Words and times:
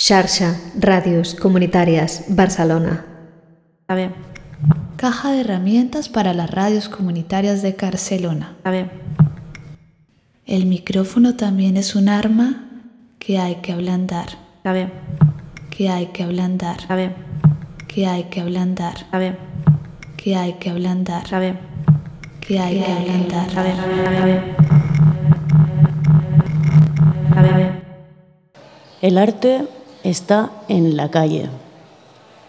Xarxa 0.00 0.54
Radios 0.78 1.34
Comunitarias 1.34 2.26
Barcelona. 2.28 3.04
A 3.88 3.96
ver. 3.96 4.12
Caja 4.96 5.32
de 5.32 5.40
herramientas 5.40 6.08
para 6.08 6.34
las 6.34 6.48
radios 6.48 6.88
comunitarias 6.88 7.62
de 7.62 7.72
Barcelona. 7.72 8.54
A 8.62 8.70
ver. 8.70 8.92
El 10.46 10.66
micrófono 10.66 11.34
también 11.34 11.76
es 11.76 11.96
un 11.96 12.08
arma 12.08 12.70
que 13.18 13.40
hay 13.40 13.56
que 13.56 13.72
ablandar. 13.72 14.28
A 14.62 14.70
ver. 14.70 14.92
Que 15.76 15.88
hay 15.88 16.06
que 16.06 16.22
ablandar. 16.22 16.78
A 16.88 16.94
ver. 16.94 17.16
Que 17.88 18.06
hay 18.06 18.22
que 18.30 18.40
ablandar. 18.40 18.98
A 19.10 19.18
ver. 19.18 19.36
Que 20.16 20.36
hay 20.36 20.52
que 20.60 20.70
ablandar. 20.70 21.34
A 21.34 21.40
ver. 21.40 21.58
Que 22.40 22.60
hay 22.60 22.78
que 22.78 22.92
ablandar. 22.92 23.58
A 23.58 23.62
ver, 23.64 23.80
a 23.80 23.86
ver, 23.86 24.06
a 24.06 24.24
ver. 24.24 24.56
A 27.36 27.42
ver, 27.42 27.52
a 27.52 27.56
ver. 27.56 27.82
El 29.02 29.18
arte 29.18 29.66
está 30.02 30.50
en 30.68 30.96
la 30.96 31.10
calle. 31.10 31.48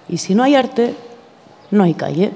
Y 0.08 0.18
si 0.18 0.36
no 0.36 0.44
hay 0.44 0.56
arte, 0.56 0.96
no 1.72 1.84
hay 1.84 1.94
calle. 1.94 2.32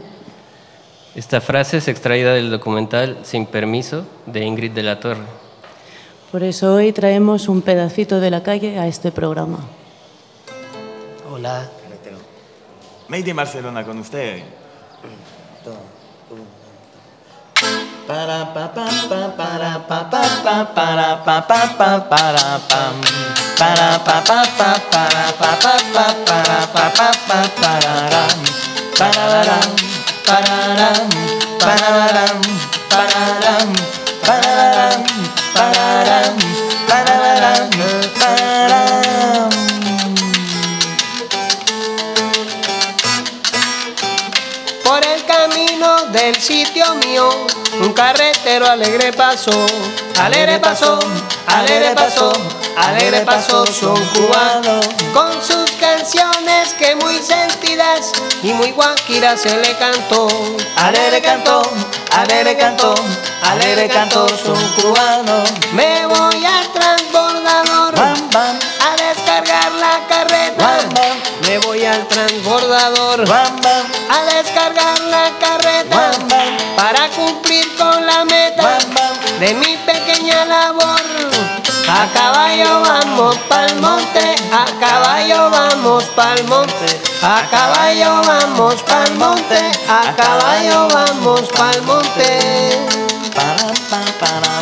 Esta 1.15 1.41
frase 1.41 1.77
es 1.77 1.87
extraída 1.87 2.33
del 2.33 2.49
documental 2.49 3.17
Sin 3.23 3.45
Permiso 3.45 4.05
de 4.25 4.45
Ingrid 4.45 4.71
de 4.71 4.83
la 4.83 4.99
Torre. 4.99 5.23
Por 6.31 6.41
eso 6.41 6.73
hoy 6.73 6.91
traemos 6.91 7.47
un 7.47 7.61
pedacito 7.61 8.19
de 8.19 8.31
la 8.31 8.41
calle 8.41 8.79
a 8.79 8.87
este 8.87 9.11
programa. 9.11 9.59
Hola. 11.31 11.69
Made 13.07 13.29
in 13.29 13.35
Barcelona 13.35 13.83
con 13.83 13.99
usted. 13.99 14.41
Para 18.07 18.53
pa 18.53 18.73
pa 18.73 18.87
pa 19.07 19.35
para 19.37 19.87
pa 19.87 20.09
pa 20.09 20.21
pa 20.43 20.73
para 20.73 21.23
pa 21.23 21.47
pa 21.47 21.77
pa 21.77 22.09
para 22.09 22.59
pam 22.67 23.32
para 23.63 23.97
pa 24.03 24.19
pa 24.27 24.41
pa 24.59 24.71
para 24.91 25.25
pa 25.39 25.51
pa 25.63 25.73
pa 25.93 26.05
para 26.27 26.59
pa 26.73 26.85
pa 26.97 27.09
pa 27.27 27.39
pararam 27.61 28.39
pararam 28.99 29.69
pararam 30.27 31.07
pararam 31.63 32.41
pararam 32.91 33.69
pararam 34.25 34.99
pararam 35.55 36.35
pararam 36.89 37.69
pararam 38.19 39.49
Por 44.83 45.01
el 45.13 45.23
camino 45.23 45.89
del 46.11 46.35
sitio 46.35 46.95
mío, 46.95 47.29
un 47.93 47.95
carretero 47.95 48.65
alegre 48.67 49.13
pasó, 49.13 49.51
alegre 50.19 50.59
pasó, 50.59 50.97
alegre 51.45 51.93
pasó, 51.93 52.31
alegre 52.75 53.21
pasó, 53.21 53.67
son 53.67 53.95
cubanos. 54.15 54.83
Con 55.13 55.31
sus 55.43 55.69
canciones 55.79 56.73
que 56.73 56.95
muy 56.95 57.19
sentidas 57.19 58.11
y 58.41 58.51
muy 58.53 58.71
guaquiras 58.71 59.41
se 59.41 59.55
le 59.57 59.77
cantó. 59.77 60.27
Alegre 60.75 61.21
cantó, 61.21 61.61
alegre 62.17 62.57
cantó, 62.57 62.95
alegre 63.43 63.87
cantó, 63.89 64.27
son 64.27 64.59
cubanos. 64.81 65.51
Me 65.73 66.07
voy 66.07 66.45
al 66.45 66.67
transbordador 66.73 67.95
Bam 67.95 68.29
bam 68.31 68.59
a 68.87 68.95
descargar 68.95 69.71
la 69.73 69.99
carreta. 70.07 70.55
bam 70.57 70.89
bam 70.95 71.17
Me 71.47 71.59
voy 71.59 71.85
al 71.85 72.07
transbordador 72.07 73.27
bam 73.27 73.61
bam 73.61 73.85
a 74.09 74.23
descargar 74.33 74.99
la 75.01 75.29
carreta 75.39 76.02
A 81.93 82.07
caballo 82.07 82.81
vamos 82.81 83.37
pa'l 83.49 83.75
monte, 83.79 84.25
a 84.51 84.65
caballo 84.81 85.49
vamos 85.51 86.05
pa'l 86.15 86.43
monte, 86.49 86.89
a 87.21 87.35
caballo 87.53 88.11
vamos 88.29 88.81
pa'l 88.81 89.13
monte, 89.21 89.61
a 89.87 90.01
caballo 90.19 90.87
vamos 90.89 91.45
pa'l 91.57 91.81
monte. 91.83 92.29
para 93.35 93.69
pa 93.89 94.01
para 94.21 94.53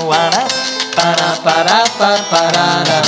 para 0.97 1.29
para 1.45 1.79
pa 1.99 2.11
parara 2.31 2.99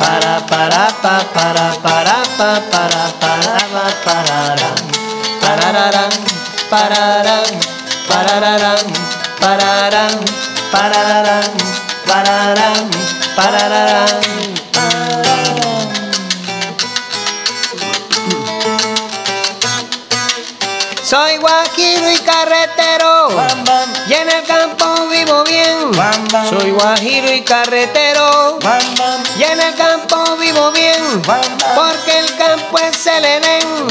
para 0.00 0.34
para 0.50 0.84
pa 1.02 1.14
para 1.34 1.66
para 1.84 2.18
pa 2.38 2.50
para 2.70 3.04
para 3.20 3.56
pa 3.72 3.86
parara 4.04 4.70
Parararán, 9.40 10.10
pararán, 12.06 12.90
parararán, 13.36 14.08
pararán, 14.72 15.44
Soy 21.02 21.36
guajiro 21.36 22.10
y 22.10 22.16
carretero, 22.18 23.28
bam 23.36 23.64
bam. 23.64 23.92
Y 24.08 24.14
en 24.14 24.28
el 24.30 24.42
campo 24.44 25.06
vivo 25.08 25.44
bien. 25.44 25.92
bam 25.92 26.48
Soy 26.48 26.70
guajiro 26.70 27.30
y 27.32 27.42
carretero, 27.42 28.58
y 29.38 29.42
en 29.42 29.60
el 29.60 29.74
campo 29.74 30.36
vivo 30.38 30.70
bien. 30.72 31.22
Porque 31.74 32.18
el 32.18 32.36
campo 32.36 32.78
es 32.78 33.06
el 33.06 33.24
Edén, 33.24 33.86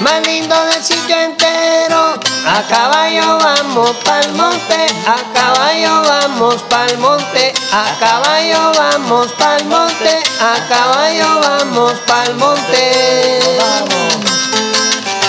más 0.00 0.26
lindo 0.26 0.54
del 0.66 0.82
sitio 0.82 1.16
entero. 1.20 2.18
A 2.46 2.62
caballo 2.68 3.38
vamos 3.38 3.90
pa'l 4.04 4.32
monte, 4.32 4.86
a 5.06 5.18
caballo 5.34 6.02
vamos 6.02 6.62
pa'l 6.70 6.96
monte, 6.98 7.52
a 7.72 7.98
caballo 7.98 8.72
vamos 8.76 9.32
pa'l 9.32 9.64
monte, 9.66 10.14
a 10.40 10.68
caballo 10.68 11.40
vamos 11.40 11.94
pa'l 12.06 12.34
monte. 12.34 13.40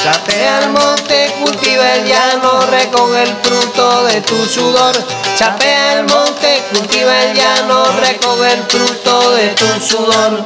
Chapea 0.03 0.63
el 0.63 0.69
monte, 0.69 1.33
cultiva 1.43 1.95
el 1.95 2.07
llano, 2.07 2.65
recoge 2.71 3.23
el 3.23 3.35
fruto 3.43 4.05
de 4.05 4.21
tu 4.21 4.45
sudor. 4.45 4.95
Chapea 5.35 5.99
el 5.99 6.05
monte, 6.05 6.63
cultiva 6.73 7.23
el 7.23 7.35
llano, 7.35 7.83
recoge 7.99 8.53
el 8.53 8.63
fruto 8.63 9.31
de 9.31 9.47
tu 9.49 9.65
sudor. 9.81 10.43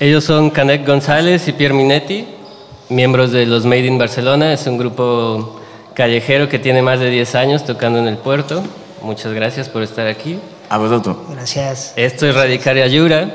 Ellos 0.00 0.24
son 0.24 0.50
Canek 0.50 0.84
González 0.84 1.46
y 1.46 1.52
Pierre 1.52 1.74
Minetti, 1.74 2.26
miembros 2.88 3.30
de 3.30 3.46
los 3.46 3.64
Made 3.64 3.86
in 3.86 3.98
Barcelona. 3.98 4.52
Es 4.52 4.66
un 4.66 4.76
grupo 4.76 5.60
callejero 5.94 6.48
que 6.48 6.58
tiene 6.58 6.82
más 6.82 6.98
de 6.98 7.10
10 7.10 7.34
años 7.36 7.64
tocando 7.64 8.00
en 8.00 8.08
el 8.08 8.16
puerto. 8.16 8.64
Muchas 9.02 9.32
gracias 9.32 9.68
por 9.68 9.82
estar 9.82 10.06
aquí. 10.06 10.38
A 10.68 10.78
vosotros. 10.78 11.16
Gracias. 11.30 11.92
Esto 11.96 12.26
es 12.28 12.34
Radicaria 12.34 12.86
Yura, 12.86 13.28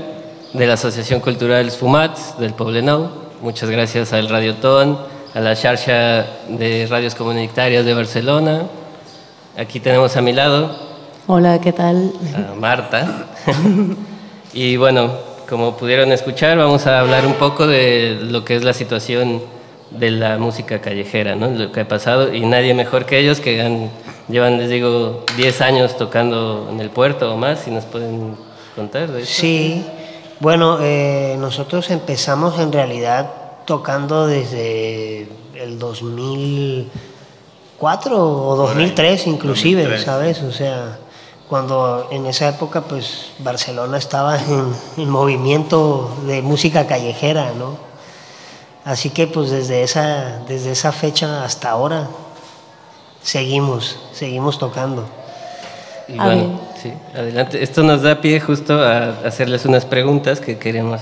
de 0.53 0.67
la 0.67 0.73
Asociación 0.75 1.19
Cultural 1.19 1.69
Fumats 1.71 2.37
del 2.39 2.53
Poblenou. 2.53 3.09
Muchas 3.41 3.69
gracias 3.69 4.13
al 4.13 4.29
Radiotón, 4.29 4.97
a 5.33 5.39
la 5.39 5.55
Xarxa 5.55 6.25
de 6.49 6.87
Radios 6.89 7.15
Comunitarias 7.15 7.83
de 7.85 7.93
Barcelona. 7.93 8.63
Aquí 9.57 9.79
tenemos 9.79 10.15
a 10.17 10.21
mi 10.21 10.33
lado 10.33 10.75
Hola, 11.27 11.59
¿qué 11.59 11.73
tal? 11.73 12.11
a 12.35 12.53
Marta. 12.55 13.25
y 14.53 14.77
bueno, 14.77 15.11
como 15.49 15.75
pudieron 15.75 16.11
escuchar, 16.11 16.57
vamos 16.57 16.87
a 16.87 16.99
hablar 16.99 17.25
un 17.25 17.33
poco 17.33 17.67
de 17.67 18.17
lo 18.21 18.45
que 18.45 18.55
es 18.55 18.63
la 18.63 18.73
situación 18.73 19.41
de 19.91 20.11
la 20.11 20.37
música 20.37 20.79
callejera, 20.81 21.35
¿no? 21.35 21.47
lo 21.49 21.71
que 21.71 21.81
ha 21.81 21.87
pasado. 21.87 22.33
Y 22.33 22.41
nadie 22.45 22.73
mejor 22.73 23.05
que 23.05 23.19
ellos, 23.19 23.39
que 23.39 23.61
han- 23.61 23.89
llevan, 24.27 24.57
les 24.57 24.69
digo, 24.69 25.23
10 25.37 25.61
años 25.61 25.95
tocando 25.97 26.67
en 26.71 26.79
el 26.79 26.89
puerto 26.89 27.33
o 27.33 27.37
más, 27.37 27.59
si 27.59 27.69
nos 27.71 27.85
pueden 27.85 28.35
contar 28.75 29.11
de 29.11 29.21
eso. 29.21 29.33
Sí, 29.33 29.85
bueno, 30.39 30.79
eh, 30.81 31.35
nosotros 31.39 31.89
empezamos 31.91 32.59
en 32.59 32.71
realidad 32.71 33.31
tocando 33.65 34.27
desde 34.27 35.27
el 35.55 35.79
2004 35.79 38.17
o 38.17 38.55
2003 38.55 39.27
inclusive, 39.27 39.83
2003. 39.83 40.05
¿sabes? 40.05 40.41
O 40.43 40.51
sea, 40.51 40.97
cuando 41.47 42.07
en 42.11 42.25
esa 42.25 42.49
época 42.49 42.81
pues 42.81 43.31
Barcelona 43.39 43.97
estaba 43.97 44.37
en, 44.49 44.75
en 44.97 45.09
movimiento 45.09 46.13
de 46.27 46.41
música 46.41 46.85
callejera, 46.85 47.53
¿no? 47.57 47.77
Así 48.83 49.09
que 49.09 49.25
pues 49.25 49.49
desde 49.49 49.83
esa, 49.83 50.41
desde 50.47 50.71
esa 50.71 50.91
fecha 50.91 51.43
hasta 51.43 51.71
ahora 51.71 52.07
seguimos, 53.25 53.97
seguimos 54.13 54.59
tocando. 54.59 55.03
Y 56.07 56.19
A 56.19 56.25
bueno, 56.25 56.41
ver. 56.43 56.49
sí, 56.81 56.93
adelante. 57.17 57.63
Esto 57.63 57.81
nos 57.83 58.03
da 58.03 58.21
pie 58.21 58.39
justo 58.39 58.73
a 58.79 59.09
hacerles 59.25 59.65
unas 59.65 59.85
preguntas 59.85 60.39
que 60.39 60.57
queremos 60.57 61.01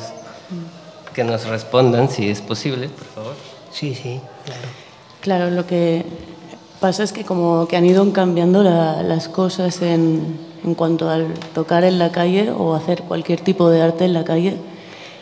que 1.14 1.24
nos 1.24 1.46
respondan, 1.46 2.10
si 2.10 2.30
es 2.30 2.42
posible, 2.42 2.88
por 2.90 3.06
favor. 3.08 3.36
Sí, 3.72 3.94
sí, 3.94 4.20
claro. 4.46 4.62
Claro, 5.22 5.50
lo 5.52 5.68
que 5.68 6.06
pasa 6.80 7.04
es 7.04 7.12
que 7.14 7.24
como 7.24 7.68
que 7.68 7.78
han 7.78 7.86
ido 7.86 8.12
cambiando 8.14 8.64
la- 8.64 9.04
las 9.04 9.28
cosas 9.30 9.82
en, 9.82 10.40
en 10.64 10.74
cuanto 10.76 11.10
al 11.10 11.28
tocar 11.54 11.84
en 11.84 12.00
la 12.00 12.12
calle 12.12 12.50
o 12.52 12.74
hacer 12.74 13.04
cualquier 13.04 13.42
tipo 13.42 13.70
de 13.70 13.82
arte 13.82 14.06
en 14.06 14.14
la 14.14 14.24
calle. 14.24 14.58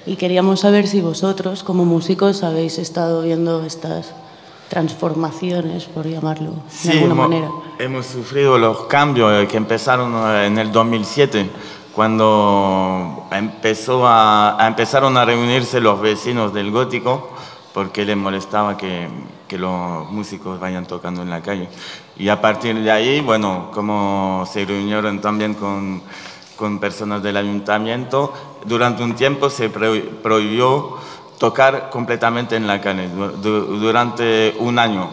Y 0.06 0.16
queríamos 0.16 0.62
saber 0.62 0.88
si 0.88 1.02
vosotros, 1.02 1.64
como 1.64 1.84
músicos, 1.86 2.44
habéis 2.44 2.78
estado 2.80 3.22
viendo 3.24 3.64
estas 3.66 4.12
transformaciones, 4.72 5.84
por 5.84 6.08
llamarlo 6.08 6.52
de 6.52 6.58
Sí, 6.70 6.92
alguna 6.92 7.14
hemos, 7.14 7.30
manera. 7.30 7.50
hemos 7.78 8.06
sufrido 8.06 8.58
los 8.58 8.86
cambios 8.86 9.32
eh, 9.34 9.46
que 9.46 9.58
empezaron 9.58 10.14
eh, 10.16 10.46
en 10.48 10.58
el 10.58 10.72
2007 10.72 11.50
cuando 11.94 13.26
empezó 13.32 14.08
a, 14.08 14.64
a 14.64 14.68
empezaron 14.68 15.18
a 15.18 15.26
reunirse 15.26 15.82
los 15.82 16.00
vecinos 16.00 16.54
del 16.54 16.72
gótico, 16.72 17.30
porque 17.74 18.06
les 18.06 18.16
molestaba 18.16 18.78
que, 18.78 19.10
que 19.48 19.58
los 19.58 20.10
músicos 20.10 20.58
vayan 20.58 20.86
tocando 20.86 21.22
en 21.22 21.30
la 21.30 21.42
calle. 21.42 21.68
Y 22.18 22.30
a 22.30 22.40
partir 22.40 22.80
de 22.82 22.90
ahí, 22.92 23.20
bueno, 23.20 23.72
como 23.74 24.46
se 24.52 24.64
reunieron 24.66 25.20
también 25.20 25.54
con, 25.54 26.02
con 26.56 26.80
personas 26.80 27.22
del 27.22 27.36
ayuntamiento, 27.36 28.34
durante 28.66 29.04
un 29.04 29.14
tiempo 29.16 29.50
se 29.50 29.70
pro- 29.70 29.94
prohibió 30.24 30.96
tocar 31.42 31.90
completamente 31.90 32.56
en 32.56 32.68
la 32.68 32.80
calle, 32.80 33.10
du- 33.10 33.32
du- 33.42 33.80
durante 33.80 34.56
un 34.60 34.78
año. 34.78 35.10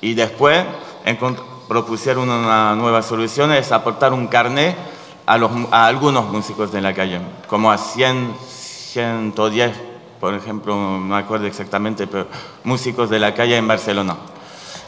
Y 0.00 0.14
después 0.14 0.64
propusieron 1.68 2.30
una 2.30 2.74
nueva 2.74 3.02
solución, 3.02 3.52
es 3.52 3.70
aportar 3.70 4.14
un 4.14 4.28
carnet 4.28 4.74
a, 5.26 5.36
los, 5.36 5.50
a 5.70 5.86
algunos 5.86 6.24
músicos 6.32 6.72
de 6.72 6.80
la 6.80 6.94
calle, 6.94 7.20
como 7.46 7.70
a 7.70 7.76
100, 7.76 8.32
110, 8.48 9.72
por 10.18 10.32
ejemplo, 10.32 10.74
no 10.98 11.14
acuerdo 11.14 11.46
exactamente, 11.46 12.06
pero 12.06 12.26
músicos 12.64 13.10
de 13.10 13.18
la 13.18 13.34
calle 13.34 13.58
en 13.58 13.68
Barcelona. 13.68 14.16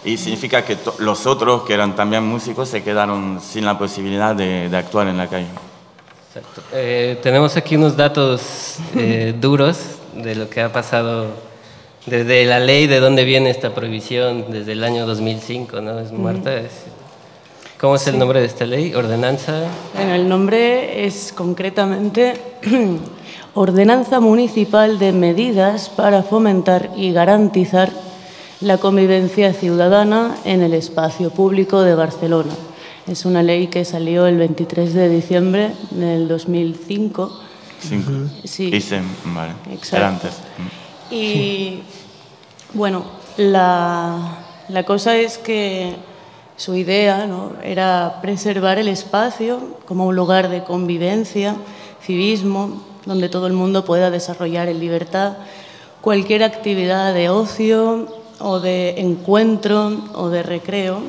Y 0.03 0.17
significa 0.17 0.65
que 0.65 0.79
los 0.99 1.27
otros, 1.27 1.65
que 1.65 1.75
eran 1.75 1.94
también 1.94 2.25
músicos, 2.25 2.71
se 2.71 2.82
quedaron 2.82 3.38
sin 3.43 3.67
la 3.67 3.77
posibilidad 3.79 4.35
de, 4.35 4.71
de 4.71 4.77
actuar 4.79 5.09
en 5.09 5.19
la 5.19 5.27
calle. 5.29 5.49
Exacto. 6.29 6.62
Eh, 6.73 7.21
tenemos 7.23 7.55
aquí 7.59 7.77
unos 7.77 7.94
datos 7.99 8.77
eh, 8.97 9.35
duros 9.38 9.77
de 10.14 10.34
lo 10.34 10.48
que 10.50 10.60
ha 10.62 10.72
pasado 10.72 11.26
desde 12.06 12.44
la 12.46 12.58
ley, 12.60 12.86
de 12.86 13.00
dónde 13.00 13.24
viene 13.24 13.50
esta 13.50 13.74
prohibición, 13.74 14.46
desde 14.50 14.72
el 14.72 14.84
año 14.84 15.06
2005, 15.06 15.80
¿no? 15.80 16.00
Es 16.00 16.12
Marta. 16.12 16.56
es- 16.56 16.84
¿Cómo 17.78 17.96
es 17.96 18.06
el 18.08 18.18
nombre 18.18 18.40
de 18.40 18.46
esta 18.46 18.66
ley? 18.66 18.92
Ordenanza. 18.94 19.62
Bueno, 19.94 20.14
el 20.14 20.28
nombre 20.28 21.06
es 21.06 21.32
concretamente 21.34 22.34
Ordenanza 23.54 24.20
Municipal 24.20 24.98
de 24.98 25.12
Medidas 25.12 25.88
para 25.88 26.22
fomentar 26.22 26.90
y 26.96 27.12
garantizar 27.12 27.90
la 28.60 28.76
convivencia 28.78 29.54
ciudadana 29.54 30.36
en 30.44 30.62
el 30.62 30.74
espacio 30.74 31.30
público 31.30 31.80
de 31.82 31.94
Barcelona. 31.94 32.52
Es 33.08 33.24
una 33.24 33.42
ley 33.42 33.68
que 33.68 33.84
salió 33.86 34.26
el 34.26 34.36
23 34.36 34.92
de 34.92 35.08
diciembre 35.08 35.70
del 35.90 36.28
2005. 36.28 37.30
Cinco. 37.81 38.12
Sí. 38.44 38.75
Hice, 38.75 39.00
vale. 39.25 39.53
Exacto. 39.73 40.06
Antes. 40.06 40.35
Y 41.11 41.81
bueno, 42.75 43.05
la, 43.37 44.38
la 44.69 44.85
cosa 44.85 45.17
es 45.17 45.38
que 45.38 45.97
su 46.56 46.75
idea 46.75 47.27
¿no? 47.27 47.53
era 47.62 48.19
preservar 48.21 48.79
el 48.79 48.88
espacio 48.88 49.79
como 49.87 50.06
un 50.06 50.15
lugar 50.15 50.49
de 50.50 50.62
convivencia, 50.62 51.56
civismo, 52.03 52.82
donde 53.06 53.29
todo 53.29 53.47
el 53.47 53.55
mundo 53.55 53.85
pueda 53.85 54.11
desarrollar 54.11 54.69
en 54.69 54.79
libertad 54.79 55.38
cualquier 56.00 56.43
actividad 56.43 57.15
de 57.15 57.29
ocio 57.29 58.06
o 58.38 58.61
de 58.61 59.00
encuentro 59.00 59.93
o 60.15 60.29
de 60.29 60.43
recreo. 60.43 61.00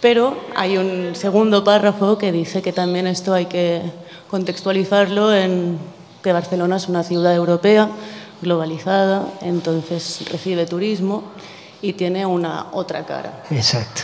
Pero 0.00 0.36
hay 0.56 0.78
un 0.78 1.14
segundo 1.14 1.62
párrafo 1.62 2.18
que 2.18 2.32
dice 2.32 2.62
que 2.62 2.72
también 2.72 3.06
esto 3.06 3.34
hay 3.34 3.46
que 3.46 3.82
contextualizarlo 4.32 5.34
en 5.34 5.78
que 6.22 6.32
Barcelona 6.32 6.76
es 6.76 6.88
una 6.88 7.02
ciudad 7.02 7.34
europea 7.34 7.90
globalizada, 8.40 9.28
entonces 9.42 10.24
recibe 10.32 10.64
turismo 10.64 11.24
y 11.82 11.92
tiene 11.92 12.24
una 12.24 12.68
otra 12.72 13.04
cara. 13.04 13.42
Exacto. 13.50 14.00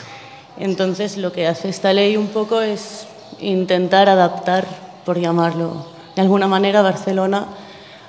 Entonces 0.58 1.16
lo 1.16 1.32
que 1.32 1.46
hace 1.46 1.70
esta 1.70 1.94
ley 1.94 2.18
un 2.18 2.26
poco 2.26 2.60
es 2.60 3.06
intentar 3.40 4.10
adaptar, 4.10 4.66
por 5.06 5.18
llamarlo 5.18 5.86
de 6.14 6.20
alguna 6.20 6.46
manera, 6.46 6.82
Barcelona 6.82 7.46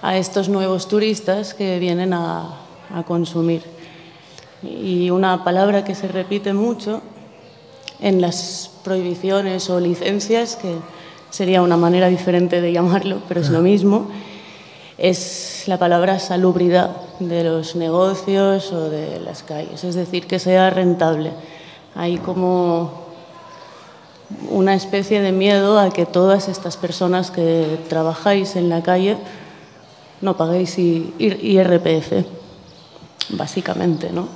a 0.01 0.17
estos 0.17 0.49
nuevos 0.49 0.89
turistas 0.89 1.53
que 1.53 1.79
vienen 1.79 2.11
a, 2.11 2.49
a 2.93 3.03
consumir. 3.03 3.63
Y 4.61 5.09
una 5.09 5.45
palabra 5.45 5.85
que 5.85 5.95
se 5.95 6.09
repite 6.09 6.51
mucho 6.51 7.01
en 8.01 8.19
las 8.19 8.71
prohibiciones 8.83 9.69
o 9.69 9.79
licencias, 9.79 10.57
que 10.57 10.75
sería 11.29 11.61
una 11.61 11.77
manera 11.77 12.07
diferente 12.09 12.61
de 12.61 12.71
llamarlo, 12.71 13.21
pero 13.27 13.41
es 13.41 13.49
lo 13.49 13.61
mismo, 13.61 14.09
es 14.97 15.63
la 15.67 15.77
palabra 15.77 16.19
salubridad 16.19 16.91
de 17.19 17.43
los 17.43 17.75
negocios 17.75 18.71
o 18.71 18.89
de 18.89 19.19
las 19.19 19.43
calles, 19.43 19.83
es 19.83 19.95
decir, 19.95 20.27
que 20.27 20.39
sea 20.39 20.69
rentable. 20.69 21.31
Hay 21.95 22.17
como 22.17 23.07
una 24.49 24.73
especie 24.75 25.21
de 25.21 25.31
miedo 25.31 25.79
a 25.79 25.89
que 25.89 26.05
todas 26.05 26.47
estas 26.49 26.77
personas 26.77 27.31
que 27.31 27.79
trabajáis 27.87 28.55
en 28.55 28.69
la 28.69 28.83
calle 28.83 29.17
no 30.21 30.35
paguéis 30.37 30.77
IRPF, 30.77 32.25
básicamente, 33.29 34.11
¿no? 34.11 34.27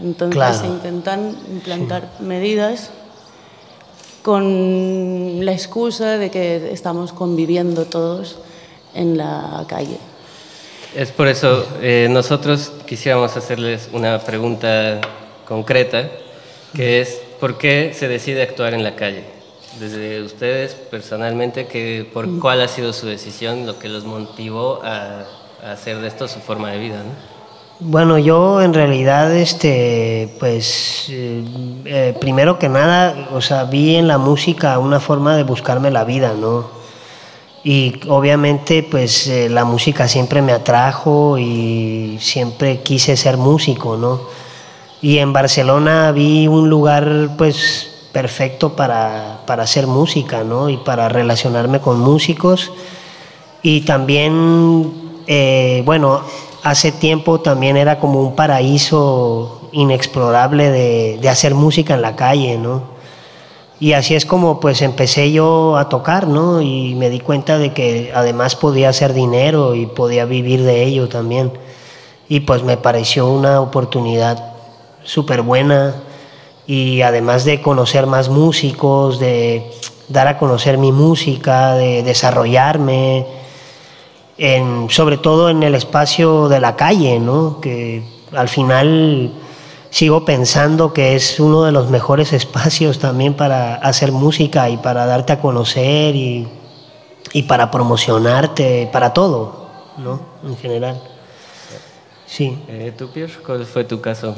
Entonces 0.00 0.34
Claro. 0.34 0.58
se 0.58 0.66
intentan 0.66 1.36
implantar 1.50 2.08
medidas 2.20 2.90
con 4.22 5.44
la 5.44 5.52
excusa 5.52 6.18
de 6.18 6.30
que 6.30 6.72
estamos 6.72 7.12
conviviendo 7.12 7.84
todos 7.84 8.38
en 8.94 9.18
la 9.18 9.64
calle. 9.68 9.98
Es 10.94 11.10
por 11.10 11.26
eso, 11.26 11.66
eh, 11.80 12.08
nosotros 12.10 12.72
quisiéramos 12.86 13.36
hacerles 13.36 13.88
una 13.92 14.18
pregunta 14.18 15.00
concreta, 15.48 16.10
que 16.74 17.00
es, 17.00 17.20
¿por 17.40 17.58
qué 17.58 17.92
se 17.94 18.08
decide 18.08 18.42
actuar 18.42 18.74
en 18.74 18.84
la 18.84 18.94
calle? 18.94 19.24
Desde 19.80 20.22
ustedes 20.22 20.74
personalmente, 20.74 21.66
que, 21.66 22.08
¿por 22.12 22.38
cuál 22.38 22.60
ha 22.60 22.68
sido 22.68 22.92
su 22.92 23.06
decisión, 23.06 23.66
lo 23.66 23.78
que 23.78 23.88
los 23.88 24.04
motivó 24.04 24.80
a, 24.84 25.24
a 25.64 25.72
hacer 25.72 25.98
de 25.98 26.08
esto 26.08 26.28
su 26.28 26.40
forma 26.40 26.70
de 26.70 26.78
vida? 26.78 26.98
¿no? 26.98 27.31
Bueno, 27.84 28.16
yo 28.16 28.62
en 28.62 28.74
realidad, 28.74 29.34
este, 29.34 30.32
pues, 30.38 31.06
eh, 31.10 31.42
eh, 31.84 32.16
primero 32.20 32.56
que 32.56 32.68
nada, 32.68 33.28
o 33.34 33.40
sea, 33.40 33.64
vi 33.64 33.96
en 33.96 34.06
la 34.06 34.18
música 34.18 34.78
una 34.78 35.00
forma 35.00 35.36
de 35.36 35.42
buscarme 35.42 35.90
la 35.90 36.04
vida, 36.04 36.32
¿no? 36.40 36.66
Y 37.64 37.94
obviamente, 38.08 38.86
pues, 38.88 39.26
eh, 39.26 39.48
la 39.48 39.64
música 39.64 40.06
siempre 40.06 40.42
me 40.42 40.52
atrajo 40.52 41.38
y 41.38 42.18
siempre 42.20 42.82
quise 42.82 43.16
ser 43.16 43.36
músico, 43.36 43.96
¿no? 43.96 44.20
Y 45.00 45.18
en 45.18 45.32
Barcelona 45.32 46.12
vi 46.12 46.46
un 46.46 46.70
lugar, 46.70 47.30
pues, 47.36 48.06
perfecto 48.12 48.76
para, 48.76 49.40
para 49.44 49.64
hacer 49.64 49.88
música, 49.88 50.44
¿no? 50.44 50.68
Y 50.68 50.76
para 50.76 51.08
relacionarme 51.08 51.80
con 51.80 51.98
músicos. 51.98 52.70
Y 53.60 53.80
también, 53.80 54.92
bueno, 55.84 56.22
hace 56.62 56.92
tiempo 56.92 57.40
también 57.40 57.76
era 57.76 57.98
como 57.98 58.20
un 58.20 58.34
paraíso 58.34 59.68
inexplorable 59.72 60.70
de, 60.70 61.28
hacer 61.28 61.54
música 61.54 61.94
en 61.94 62.02
la 62.02 62.16
calle, 62.16 62.58
¿no? 62.58 62.92
Y 63.80 63.94
así 63.94 64.14
es 64.14 64.26
como 64.26 64.60
pues 64.60 64.80
empecé 64.80 65.32
yo 65.32 65.76
a 65.76 65.88
tocar, 65.88 66.28
¿no? 66.28 66.62
Y 66.62 66.94
me 66.94 67.10
di 67.10 67.18
cuenta 67.18 67.58
de 67.58 67.72
que 67.72 68.12
además 68.14 68.54
podía 68.54 68.90
hacer 68.90 69.12
dinero 69.12 69.74
y 69.74 69.86
podía 69.86 70.24
vivir 70.24 70.62
de 70.62 70.84
ello 70.84 71.08
también. 71.08 71.52
Y 72.28 72.40
pues 72.40 72.62
me 72.62 72.76
pareció 72.76 73.28
una 73.28 73.60
oportunidad 73.60 74.52
súper 75.02 75.42
buena 75.42 75.96
y 76.66 77.02
además 77.02 77.44
de 77.44 77.60
conocer 77.60 78.06
más 78.06 78.28
músicos, 78.28 79.18
de 79.18 79.68
dar 80.08 80.28
a 80.28 80.38
conocer 80.38 80.78
mi 80.78 80.92
música, 80.92 81.74
de 81.74 82.04
desarrollarme, 82.04 83.26
en, 84.44 84.90
sobre 84.90 85.18
todo 85.18 85.50
en 85.50 85.62
el 85.62 85.76
espacio 85.76 86.48
de 86.48 86.58
la 86.58 86.74
calle, 86.74 87.20
¿no? 87.20 87.60
que 87.60 88.02
al 88.32 88.48
final 88.48 89.30
sigo 89.90 90.24
pensando 90.24 90.92
que 90.92 91.14
es 91.14 91.38
uno 91.38 91.62
de 91.62 91.70
los 91.70 91.90
mejores 91.90 92.32
espacios 92.40 92.98
también 92.98 93.34
para 93.34 93.76
hacer 93.76 94.10
música 94.10 94.68
y 94.68 94.78
para 94.78 95.06
darte 95.06 95.34
a 95.34 95.40
conocer 95.40 96.16
y, 96.16 96.48
y 97.32 97.44
para 97.44 97.70
promocionarte, 97.70 98.90
para 98.92 99.12
todo, 99.12 99.68
¿no? 99.98 100.20
en 100.44 100.56
general. 100.56 101.00
Sí. 102.26 102.58
Eh, 102.66 102.92
¿Tú, 102.98 103.10
Pierre, 103.10 103.34
cuál 103.46 103.64
fue 103.64 103.84
tu 103.84 104.00
caso? 104.00 104.34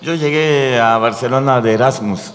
Yo 0.00 0.14
llegué 0.14 0.80
a 0.80 0.96
Barcelona 0.96 1.60
de 1.60 1.74
Erasmus 1.74 2.32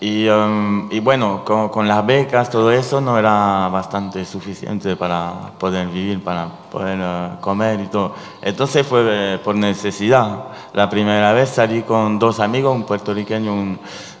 y, 0.00 0.26
um, 0.28 0.88
y 0.90 0.98
bueno, 1.00 1.42
con, 1.44 1.68
con 1.68 1.86
las 1.86 2.04
becas, 2.06 2.48
todo 2.48 2.72
eso 2.72 3.00
no 3.00 3.18
era 3.18 3.68
bastante 3.68 4.24
suficiente 4.24 4.96
para 4.96 5.52
poder 5.58 5.88
vivir, 5.88 6.24
para 6.24 6.48
poder 6.70 6.98
eh, 7.00 7.28
comer 7.40 7.80
y 7.80 7.86
todo. 7.88 8.14
Entonces 8.40 8.86
fue 8.86 9.02
eh, 9.04 9.38
por 9.44 9.54
necesidad. 9.54 10.44
La 10.72 10.88
primera 10.88 11.32
vez 11.34 11.50
salí 11.50 11.82
con 11.82 12.18
dos 12.18 12.40
amigos, 12.40 12.74
un 12.74 12.84
puertorriqueño, 12.84 13.52
un, 13.52 13.78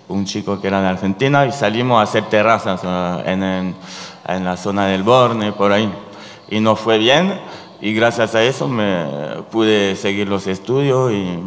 un 0.08 0.24
chico 0.26 0.60
que 0.60 0.66
era 0.66 0.82
de 0.82 0.88
Argentina, 0.88 1.46
y 1.46 1.52
salimos 1.52 1.98
a 1.98 2.02
hacer 2.02 2.24
terrazas 2.24 2.82
eh, 2.84 3.22
en, 3.26 3.42
en, 3.42 3.74
en 4.28 4.44
la 4.44 4.56
zona 4.58 4.86
del 4.86 5.02
Borne, 5.02 5.52
por 5.52 5.72
ahí. 5.72 5.90
Y 6.50 6.60
nos 6.60 6.78
fue 6.78 6.98
bien 6.98 7.40
y 7.80 7.94
gracias 7.94 8.34
a 8.34 8.42
eso 8.42 8.68
me 8.68 9.06
pude 9.50 9.96
seguir 9.96 10.28
los 10.28 10.46
estudios 10.46 11.10
y 11.12 11.38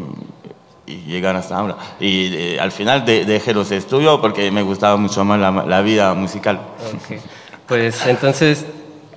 y 0.86 0.98
llegar 1.10 1.36
hasta 1.36 1.58
ahora. 1.58 1.78
Y 2.00 2.36
eh, 2.36 2.60
al 2.60 2.72
final 2.72 3.06
de- 3.06 3.26
dejé 3.26 3.54
los 3.54 3.72
estudios 3.72 4.20
porque 4.20 4.52
me 4.52 4.62
gustaba 4.64 4.98
mucho 4.98 5.24
más 5.24 5.40
la, 5.40 5.52
la 5.66 5.82
vida 5.82 6.14
musical. 6.14 6.60
Ok. 6.94 7.20
Pues 7.68 8.06
entonces, 8.08 8.66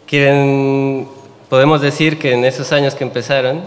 quieren, 0.06 1.08
podemos 1.48 1.80
decir 1.80 2.18
que 2.18 2.32
en 2.34 2.44
esos 2.44 2.70
años 2.72 2.94
que 2.94 3.02
empezaron, 3.04 3.62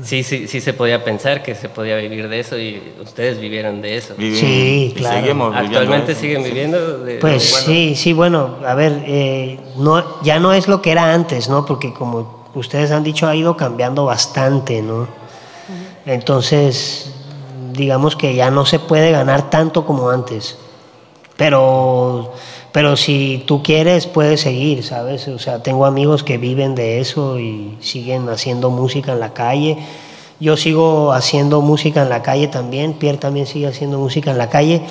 sí, 0.00 0.22
sí, 0.22 0.46
sí 0.46 0.60
se 0.60 0.72
podía 0.72 1.02
pensar 1.02 1.42
que 1.42 1.54
se 1.56 1.68
podía 1.68 1.96
vivir 1.96 2.28
de 2.28 2.38
eso 2.38 2.56
y 2.58 2.80
ustedes 3.02 3.40
vivieron 3.40 3.82
de 3.82 3.96
eso. 3.96 4.14
Vivimos- 4.16 4.38
Sí, 4.40 4.94
claro. 4.96 5.20
seguimos 5.20 5.56
Actualmente 5.56 6.12
eso. 6.12 6.20
siguen 6.20 6.44
viviendo 6.44 6.98
de... 6.98 7.16
Pues 7.18 7.50
bueno, 7.50 7.66
sí, 7.66 7.94
sí, 7.96 8.12
bueno, 8.12 8.56
a 8.64 8.74
ver, 8.74 9.02
eh, 9.06 9.58
no, 9.78 10.22
ya 10.22 10.38
no 10.38 10.52
es 10.52 10.68
lo 10.68 10.80
que 10.80 10.92
era 10.92 11.12
antes, 11.12 11.48
¿no? 11.48 11.66
Porque 11.66 11.92
como 11.92 12.46
ustedes 12.54 12.92
han 12.92 13.02
dicho, 13.02 13.26
ha 13.26 13.34
ido 13.34 13.56
cambiando 13.56 14.04
bastante, 14.04 14.80
¿no? 14.82 15.08
Entonces, 16.04 17.12
digamos 17.76 18.16
que 18.16 18.34
ya 18.34 18.50
no 18.50 18.66
se 18.66 18.78
puede 18.78 19.10
ganar 19.10 19.50
tanto 19.50 19.86
como 19.86 20.10
antes. 20.10 20.58
Pero, 21.36 22.32
pero 22.72 22.96
si 22.96 23.44
tú 23.46 23.62
quieres, 23.62 24.06
puedes 24.06 24.40
seguir, 24.40 24.82
¿sabes? 24.82 25.28
O 25.28 25.38
sea, 25.38 25.62
tengo 25.62 25.84
amigos 25.84 26.22
que 26.22 26.38
viven 26.38 26.74
de 26.74 27.00
eso 27.00 27.38
y 27.38 27.76
siguen 27.80 28.28
haciendo 28.28 28.70
música 28.70 29.12
en 29.12 29.20
la 29.20 29.34
calle. 29.34 29.76
Yo 30.40 30.56
sigo 30.56 31.12
haciendo 31.12 31.60
música 31.60 32.02
en 32.02 32.08
la 32.08 32.22
calle 32.22 32.48
también. 32.48 32.94
Pierre 32.94 33.18
también 33.18 33.46
sigue 33.46 33.66
haciendo 33.66 33.98
música 33.98 34.30
en 34.30 34.38
la 34.38 34.48
calle. 34.48 34.82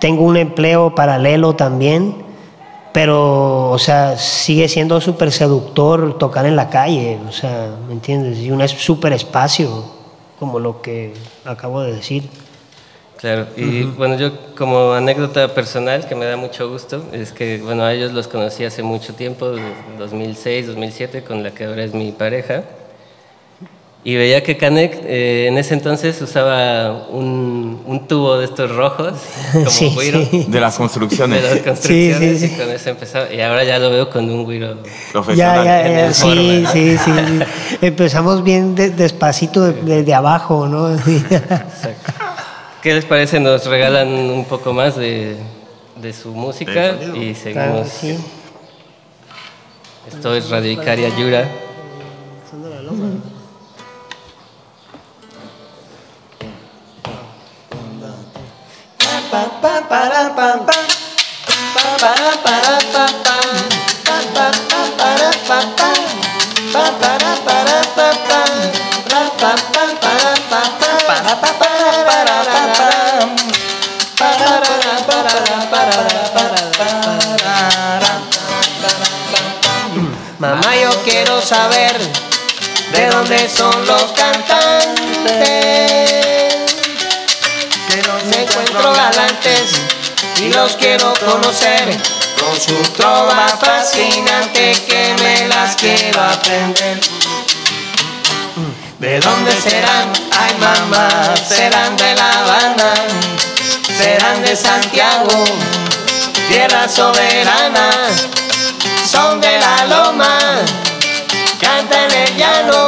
Tengo 0.00 0.24
un 0.24 0.36
empleo 0.36 0.94
paralelo 0.94 1.54
también. 1.54 2.24
Pero, 2.92 3.70
o 3.70 3.78
sea, 3.78 4.16
sigue 4.18 4.68
siendo 4.68 5.00
súper 5.00 5.32
seductor 5.32 6.16
tocar 6.16 6.46
en 6.46 6.54
la 6.54 6.70
calle. 6.70 7.18
O 7.28 7.32
sea, 7.32 7.70
¿me 7.88 7.92
entiendes? 7.94 8.38
Y 8.38 8.50
un 8.50 8.66
súper 8.68 9.12
espacio, 9.12 9.84
como 10.38 10.58
lo 10.58 10.82
que 10.82 11.12
acabo 11.44 11.82
de 11.82 11.94
decir. 11.94 12.24
Claro, 13.18 13.46
y 13.56 13.84
bueno, 13.84 14.16
yo 14.16 14.32
como 14.54 14.92
anécdota 14.92 15.54
personal 15.54 16.06
que 16.06 16.14
me 16.14 16.26
da 16.26 16.36
mucho 16.36 16.68
gusto, 16.68 17.02
es 17.12 17.32
que 17.32 17.58
bueno, 17.58 17.84
a 17.84 17.92
ellos 17.94 18.12
los 18.12 18.28
conocí 18.28 18.64
hace 18.64 18.82
mucho 18.82 19.14
tiempo, 19.14 19.50
de 19.50 19.62
2006, 19.98 20.66
2007, 20.66 21.24
con 21.24 21.42
la 21.42 21.52
que 21.52 21.64
ahora 21.64 21.84
es 21.84 21.94
mi 21.94 22.12
pareja. 22.12 22.64
Y 24.06 24.16
veía 24.16 24.42
que 24.42 24.58
Canek 24.58 25.00
eh, 25.06 25.46
en 25.48 25.56
ese 25.56 25.72
entonces 25.72 26.20
usaba 26.20 27.06
un, 27.08 27.80
un 27.86 28.06
tubo 28.06 28.36
de 28.36 28.44
estos 28.44 28.70
rojos, 28.76 29.14
como 29.52 29.70
Sí, 29.70 29.90
güiro, 29.94 30.22
sí. 30.30 30.44
De 30.46 30.60
las 30.60 30.76
construcciones. 30.76 31.42
de 31.42 31.48
las 31.54 31.58
construcciones, 31.60 32.38
sí, 32.40 32.48
sí. 32.48 32.54
y 32.54 32.58
con 32.58 32.68
eso 32.70 32.90
empezaba. 32.90 33.32
Y 33.32 33.40
ahora 33.40 33.64
ya 33.64 33.78
lo 33.78 33.88
veo 33.90 34.10
con 34.10 34.28
un 34.28 34.44
güiro. 34.44 34.76
Profesional. 35.10 35.64
Ya, 35.64 35.64
ya, 35.64 35.86
en 35.86 35.92
ya, 35.94 36.06
el 36.08 36.14
sí, 36.14 36.20
forma. 36.22 36.72
sí, 36.72 36.98
sí, 36.98 37.04
sí. 37.04 37.76
Empezamos 37.80 38.44
bien 38.44 38.74
de- 38.74 38.90
despacito 38.90 39.62
de- 39.64 39.72
desde 39.82 40.12
abajo, 40.12 40.68
¿no? 40.68 40.92
Exacto. 40.94 42.12
¿Qué 42.82 42.92
les 42.92 43.06
parece? 43.06 43.40
Nos 43.40 43.64
regalan 43.64 44.08
un 44.08 44.44
poco 44.44 44.74
más 44.74 44.96
de, 44.96 45.36
de 45.96 46.12
su 46.12 46.32
música 46.32 46.92
y 47.14 47.32
Claro 47.32 47.84
seguimos. 47.86 47.88
sí. 47.88 48.18
Esto 50.12 50.34
es 50.34 50.50
Radio 50.50 50.72
Icaria 50.72 51.08
Yura. 51.16 51.48
Mamá, 80.38 80.76
yo 80.76 80.90
quiero 81.04 81.40
saber 81.40 81.98
de 82.92 83.06
dónde 83.08 83.48
son 83.48 83.86
los 83.86 84.12
quiero 90.78 91.12
conocer. 91.14 91.96
Con 92.38 92.60
su 92.60 92.76
trova 92.92 93.48
fascinante 93.48 94.74
que 94.86 95.14
me 95.22 95.48
las 95.48 95.76
quiero 95.76 96.20
aprender. 96.20 97.00
¿De 98.98 99.20
dónde 99.20 99.52
serán? 99.60 100.12
Ay 100.30 100.54
mamá, 100.58 101.34
serán 101.48 101.96
de 101.96 102.14
La 102.14 102.30
Habana, 102.30 102.94
serán 103.98 104.42
de 104.42 104.56
Santiago, 104.56 105.44
tierra 106.48 106.88
soberana 106.88 107.90
son 109.14 109.40
de 109.40 109.58
la 109.58 109.84
loma, 109.86 110.38
canta 111.60 112.04
en 112.04 112.12
el 112.12 112.36
llano, 112.36 112.86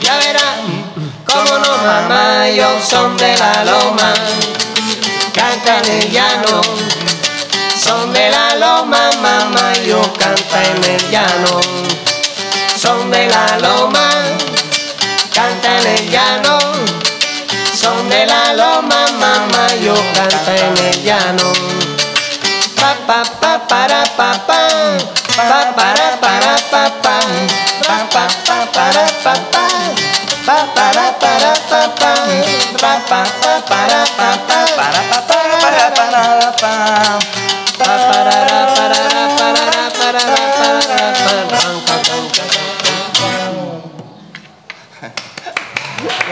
ya 0.00 0.16
verán, 0.18 0.84
cómo 1.24 1.58
no 1.58 1.76
mamá, 1.78 2.48
ellos 2.48 2.82
son 2.88 3.16
de 3.16 3.36
la 3.36 3.64
loma, 3.64 4.14
canta 5.68 5.92
en 5.92 6.10
llano, 6.10 6.62
son 7.76 8.10
de 8.14 8.30
la 8.30 8.54
loma, 8.54 9.10
mamá, 9.20 9.74
yo 9.86 10.00
canta 10.14 10.64
en 10.64 10.82
el 10.94 11.10
llano, 11.10 11.60
son 12.74 13.10
de 13.10 13.28
la 13.28 13.58
loma, 13.58 14.08
canta 15.34 15.78
en 15.78 15.86
el 15.86 16.10
llano, 16.10 16.58
son 17.78 18.08
de 18.08 18.24
la 18.24 18.54
loma, 18.54 19.04
mamá, 19.20 19.66
yo 19.84 19.94
canta 20.14 20.56
en 20.56 20.78
el 20.86 21.02
llano. 21.02 21.52
Pa 22.80 22.94
pa 23.06 23.22
pa 23.38 23.68
para 23.68 24.04
pa 24.16 24.32
pa 24.32 24.46
pa 24.46 24.57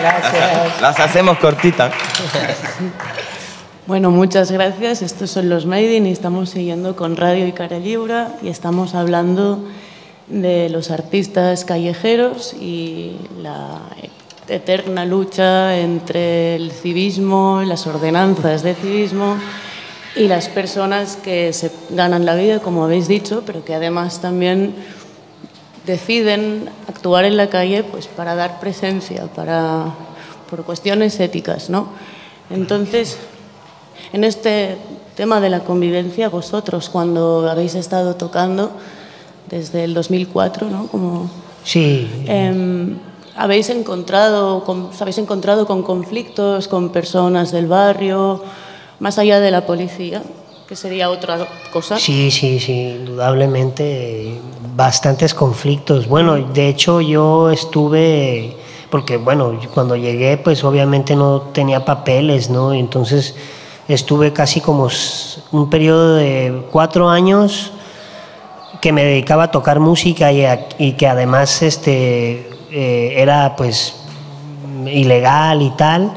Gracias. 0.00 0.80
Las 0.80 0.98
hacemos 0.98 1.38
cortitas. 1.38 1.92
Bueno, 3.86 4.10
muchas 4.10 4.50
gracias. 4.50 5.02
Estos 5.02 5.30
son 5.30 5.48
los 5.48 5.64
Maiden 5.64 6.06
y 6.06 6.10
estamos 6.10 6.50
siguiendo 6.50 6.96
con 6.96 7.16
Radio 7.16 7.46
y 7.46 7.52
Cara 7.52 7.78
Libra 7.78 8.32
y 8.42 8.48
estamos 8.48 8.96
hablando 8.96 9.64
de 10.26 10.68
los 10.70 10.90
artistas 10.90 11.64
callejeros 11.64 12.52
y 12.52 13.16
la 13.40 13.82
eterna 14.48 15.04
lucha 15.04 15.76
entre 15.78 16.56
el 16.56 16.72
civismo, 16.72 17.62
las 17.64 17.86
ordenanzas 17.86 18.64
de 18.64 18.74
civismo 18.74 19.36
y 20.16 20.28
las 20.28 20.48
personas 20.48 21.16
que 21.16 21.52
se 21.52 21.70
ganan 21.90 22.24
la 22.24 22.34
vida, 22.34 22.60
como 22.60 22.84
habéis 22.84 23.06
dicho, 23.08 23.42
pero 23.46 23.64
que 23.64 23.74
además 23.74 24.20
también 24.20 24.74
deciden 25.86 26.68
actuar 26.88 27.24
en 27.24 27.36
la 27.36 27.48
calle 27.48 27.84
pues 27.84 28.06
para 28.08 28.34
dar 28.34 28.58
presencia, 28.60 29.26
para 29.34 29.84
por 30.50 30.64
cuestiones 30.64 31.18
éticas, 31.20 31.70
¿no? 31.70 31.88
Entonces, 32.50 33.18
en 34.12 34.24
este 34.24 34.76
tema 35.16 35.40
de 35.40 35.50
la 35.50 35.60
convivencia, 35.60 36.28
vosotros 36.28 36.88
cuando 36.88 37.48
habéis 37.50 37.74
estado 37.74 38.16
tocando 38.16 38.70
desde 39.50 39.84
el 39.84 39.94
2004, 39.94 40.68
¿no? 40.70 40.86
Como 40.88 41.30
Sí, 41.64 42.08
em, 42.26 42.96
habéis 43.36 43.70
encontrado, 43.70 44.62
con- 44.64 44.90
habéis 45.00 45.18
encontrado 45.18 45.66
con 45.66 45.82
conflictos 45.82 46.68
con 46.68 46.90
personas 46.90 47.50
del 47.50 47.66
barrio, 47.66 48.42
más 49.00 49.18
allá 49.18 49.40
de 49.40 49.50
la 49.50 49.66
policía, 49.66 50.22
que 50.68 50.76
sería 50.76 51.10
otra 51.10 51.46
cosa. 51.72 51.98
sí, 51.98 52.30
sí, 52.30 52.58
sí, 52.60 52.96
indudablemente 53.00 54.38
bastantes 54.74 55.32
conflictos. 55.34 56.06
Bueno, 56.08 56.34
de 56.36 56.68
hecho 56.68 57.00
yo 57.00 57.50
estuve, 57.50 58.56
porque 58.90 59.16
bueno, 59.16 59.58
cuando 59.72 59.96
llegué 59.96 60.36
pues 60.38 60.64
obviamente 60.64 61.14
no 61.16 61.40
tenía 61.52 61.84
papeles, 61.84 62.50
¿no? 62.50 62.72
Entonces 62.74 63.34
estuve 63.88 64.32
casi 64.32 64.60
como 64.60 64.88
un 65.52 65.70
periodo 65.70 66.16
de 66.16 66.62
cuatro 66.72 67.08
años 67.08 67.70
que 68.80 68.92
me 68.92 69.04
dedicaba 69.04 69.44
a 69.44 69.50
tocar 69.50 69.78
música 69.80 70.32
y, 70.32 70.44
a- 70.44 70.66
y 70.78 70.92
que 70.92 71.06
además 71.06 71.62
este, 71.62 72.50
eh, 72.70 73.14
era 73.16 73.54
pues 73.56 73.94
ilegal 74.86 75.62
y 75.62 75.70
tal, 75.70 76.12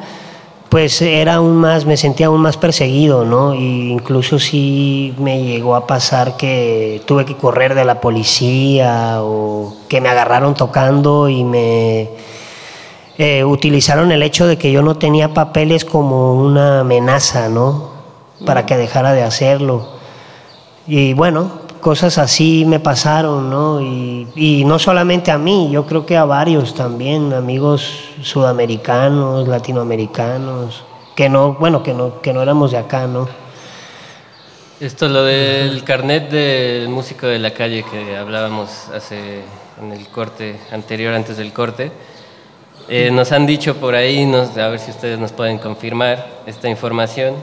pues 0.69 1.01
era 1.01 1.35
aún 1.35 1.57
más, 1.57 1.85
me 1.85 1.97
sentía 1.97 2.27
aún 2.27 2.41
más 2.41 2.55
perseguido, 2.55 3.25
¿no? 3.25 3.55
Y 3.55 3.91
incluso 3.91 4.37
sí 4.37 5.15
me 5.17 5.43
llegó 5.43 5.75
a 5.75 5.87
pasar 5.87 6.37
que 6.37 7.01
tuve 7.05 7.25
que 7.25 7.35
correr 7.35 7.73
de 7.73 7.85
la 7.85 7.99
policía 7.99 9.23
o 9.23 9.75
que 9.87 9.99
me 9.99 10.09
agarraron 10.09 10.53
tocando 10.53 11.27
y 11.27 11.43
me 11.43 12.09
eh, 13.17 13.43
utilizaron 13.43 14.11
el 14.11 14.21
hecho 14.21 14.45
de 14.45 14.57
que 14.57 14.71
yo 14.71 14.83
no 14.83 14.97
tenía 14.97 15.33
papeles 15.33 15.85
como 15.85 16.35
una 16.35 16.81
amenaza, 16.81 17.49
¿no? 17.49 17.89
Para 18.45 18.67
que 18.67 18.77
dejara 18.77 19.13
de 19.13 19.23
hacerlo. 19.23 19.89
Y 20.85 21.13
bueno, 21.13 21.58
cosas 21.79 22.17
así 22.17 22.65
me 22.65 22.79
pasaron, 22.79 23.49
¿no? 23.49 23.81
Y, 23.81 24.63
no 24.65 24.79
solamente 24.79 25.31
a 25.31 25.37
mí, 25.37 25.69
yo 25.71 25.85
creo 25.85 26.05
que 26.05 26.17
a 26.17 26.25
varios 26.25 26.75
también, 26.75 27.33
amigos 27.33 28.11
sudamericanos, 28.21 29.47
latinoamericanos, 29.47 30.83
que 31.15 31.29
no, 31.29 31.53
bueno, 31.53 31.81
que 31.81 31.93
no, 31.93 32.21
que 32.21 32.33
no 32.33 32.41
éramos 32.41 32.71
de 32.71 32.77
acá, 32.77 33.07
¿no? 33.07 33.27
Esto, 34.79 35.09
lo 35.09 35.23
del 35.23 35.83
carnet 35.83 36.29
de 36.29 36.87
músico 36.89 37.27
de 37.27 37.39
la 37.39 37.53
calle 37.53 37.83
que 37.83 38.15
hablábamos 38.15 38.87
hace 38.95 39.41
en 39.81 39.91
el 39.91 40.07
corte 40.07 40.59
anterior, 40.71 41.13
antes 41.13 41.37
del 41.37 41.51
corte, 41.51 41.91
eh, 42.87 43.11
nos 43.11 43.31
han 43.31 43.45
dicho 43.45 43.75
por 43.75 43.93
ahí, 43.95 44.25
nos, 44.25 44.57
a 44.57 44.67
ver 44.69 44.79
si 44.79 44.91
ustedes 44.91 45.19
nos 45.19 45.31
pueden 45.31 45.57
confirmar 45.57 46.43
esta 46.45 46.69
información, 46.69 47.35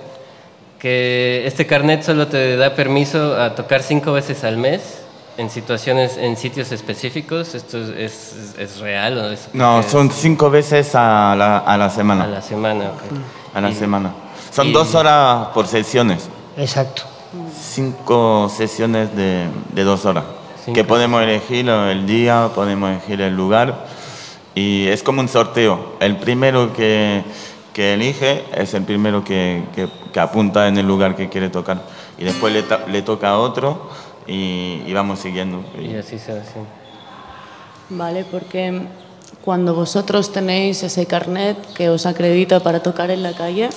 que 0.79 1.45
este 1.47 1.67
carnet 1.67 2.03
solo 2.03 2.27
te 2.29 2.57
da 2.57 2.75
permiso 2.75 3.41
a 3.41 3.55
tocar 3.55 3.83
cinco 3.83 4.13
veces 4.13 4.45
al 4.45 4.57
mes 4.59 5.03
en 5.39 5.51
situaciones, 5.51 6.17
en 6.17 6.37
sitios 6.37 6.73
específicos. 6.73 7.55
¿Esto 7.55 7.79
es, 7.79 7.89
es- 7.91 8.55
es 8.59 8.79
real 8.81 9.19
o 9.19 9.31
es 9.31 9.49
No, 9.53 9.81
es- 9.81 9.87
son 9.87 10.11
cinco 10.11 10.51
veces 10.51 10.95
a 10.95 11.35
la, 11.37 11.59
a 11.59 11.77
la 11.77 11.87
a 11.87 11.91
semana. 11.91 12.27
la 12.27 12.43
semana? 12.43 12.85
ok. 12.91 13.19
A 13.55 13.61
la 13.61 13.71
Y- 13.71 13.75
semana. 13.75 14.13
Son 14.53 14.69
y- 14.69 14.73
dos 14.73 14.95
horas 14.95 15.49
por 15.55 15.67
sesiones. 15.67 16.29
Exacto. 16.57 17.03
Cinco 17.59 18.51
sesiones 18.55 19.15
de, 19.17 19.47
de 19.73 19.85
dos 19.85 20.05
horas. 20.05 20.25
Cinco 20.65 20.75
Que 20.75 20.85
podemos 20.85 21.23
elegir 21.23 21.69
el 21.69 22.07
día, 22.07 22.49
podemos 22.55 22.91
elegir 22.91 23.21
el 23.21 23.35
lugar. 23.37 23.87
Y 24.55 24.87
es 24.89 25.03
como 25.03 25.21
un 25.21 25.29
sorteo. 25.29 25.97
El 26.01 26.17
primero 26.17 26.73
que, 26.73 27.23
que 27.77 27.93
elige 27.93 28.43
es 28.57 28.73
el 28.73 28.85
primero 28.85 29.23
que, 29.23 29.63
que- 29.75 29.87
que 30.11 30.19
apunta 30.21 30.67
en 30.67 30.79
el 30.79 30.87
lugar 30.87 31.15
que 31.15 31.29
quiere 31.29 31.51
tocar. 31.51 31.83
Y 32.17 32.25
después 32.25 32.51
le, 32.51 32.63
to- 32.63 32.79
le 32.91 33.03
toca 33.03 33.29
a 33.29 33.39
otro 33.39 33.91
y, 34.27 34.81
y 34.87 34.93
vamos 34.95 35.19
siguiendo. 35.19 35.63
Y 35.79 35.95
así 35.95 36.19
se 36.19 36.33
hace. 36.33 36.55
Vale, 37.91 38.25
porque 38.25 38.81
cuando 39.45 39.75
vosotros 39.75 40.33
tenéis 40.33 40.83
ese 40.85 41.05
carnet 41.05 41.59
que 41.75 41.91
os 41.91 42.07
acredita 42.07 42.61
para 42.61 42.83
tocar 42.83 43.11
en 43.11 43.23
la 43.23 43.35
calle, 43.35 43.69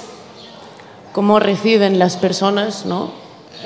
¿cómo 1.12 1.38
reciben 1.41 2.00
las 2.00 2.15
personas 2.15 2.86
¿no? 2.86 3.12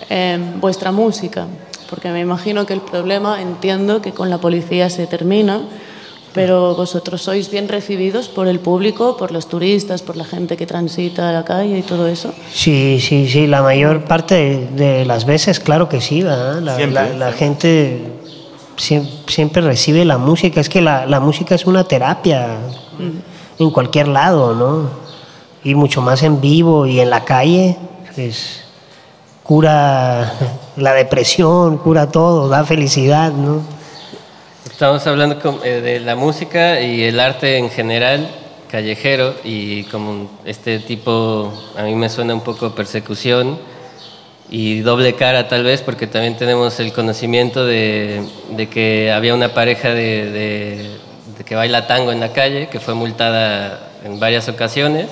em, 0.09 0.59
vuestra 0.59 0.91
música? 0.91 1.45
Porque 1.91 2.09
me 2.09 2.21
imagino 2.21 2.65
que 2.65 2.73
el 2.73 2.81
problema, 2.81 3.39
entiendo 3.39 4.01
que 4.01 4.13
con 4.13 4.31
la 4.31 4.39
policía 4.39 4.89
se 4.89 5.05
termina, 5.05 5.61
pero 6.33 6.75
vosotros 6.75 7.21
sois 7.21 7.49
bien 7.51 7.67
recibidos 7.69 8.27
por 8.27 8.47
el 8.47 8.59
público, 8.59 9.17
por 9.17 9.31
los 9.31 9.47
turistas, 9.47 10.01
por 10.01 10.17
la 10.17 10.25
gente 10.25 10.57
que 10.57 10.65
transita 10.65 11.31
la 11.31 11.45
calle 11.45 11.77
y 11.77 11.81
todo 11.83 12.07
eso. 12.07 12.33
Sí, 12.51 12.99
sí, 12.99 13.29
sí, 13.29 13.47
la 13.47 13.61
mayor 13.61 14.05
parte 14.05 14.35
de, 14.35 14.67
de 14.99 15.05
las 15.05 15.25
veces, 15.25 15.59
claro 15.59 15.87
que 15.89 16.01
sí, 16.01 16.23
¿verdad? 16.23 16.59
La, 16.61 16.75
Siempre. 16.75 17.09
la- 17.17 17.27
la 17.27 17.31
gente 17.33 18.01
siem- 18.77 19.07
siempre, 19.27 19.61
recibe 19.61 20.05
la 20.05 20.17
música, 20.17 20.59
es 20.59 20.69
que 20.69 20.81
la, 20.81 21.05
la 21.05 21.19
música 21.19 21.53
es 21.55 21.65
una 21.65 21.83
terapia 21.83 22.57
en 23.59 23.69
cualquier 23.71 24.07
lado, 24.07 24.55
¿no? 24.55 24.89
Y 25.63 25.75
mucho 25.75 26.01
más 26.01 26.23
en 26.23 26.41
vivo 26.41 26.85
y 26.87 26.99
en 26.99 27.09
la 27.09 27.23
calle, 27.23 27.77
pues 28.15 28.61
cura 29.43 30.33
la 30.77 30.93
depresión, 30.93 31.77
cura 31.77 32.09
todo, 32.09 32.47
da 32.49 32.63
felicidad, 32.63 33.31
¿no? 33.31 33.61
Estamos 34.73 35.05
hablando 35.05 35.61
eh, 35.63 35.81
de 35.81 35.99
la 35.99 36.15
música 36.15 36.81
y 36.81 37.03
el 37.03 37.19
arte 37.19 37.57
en 37.57 37.69
general, 37.69 38.27
callejero, 38.71 39.35
y 39.43 39.83
como 39.83 40.31
este 40.45 40.79
tipo, 40.79 41.53
a 41.77 41.83
mí 41.83 41.93
me 41.93 42.09
suena 42.09 42.33
un 42.33 42.41
poco 42.41 42.73
persecución 42.73 43.59
y 44.49 44.79
doble 44.79 45.13
cara 45.13 45.47
tal 45.47 45.63
vez, 45.63 45.83
porque 45.83 46.07
también 46.07 46.35
tenemos 46.37 46.79
el 46.79 46.91
conocimiento 46.91 47.65
de, 47.65 48.23
de 48.49 48.67
que 48.67 49.11
había 49.11 49.35
una 49.35 49.53
pareja 49.53 49.89
de, 49.89 50.31
de- 50.31 50.97
de 51.37 51.43
que 51.43 51.55
baila 51.55 51.87
tango 51.87 52.11
en 52.11 52.19
la 52.19 52.31
calle, 52.33 52.67
que 52.67 52.79
fue 52.79 52.93
multada 52.95 53.91
en 54.03 54.19
varias 54.19 54.49
ocasiones, 54.49 55.07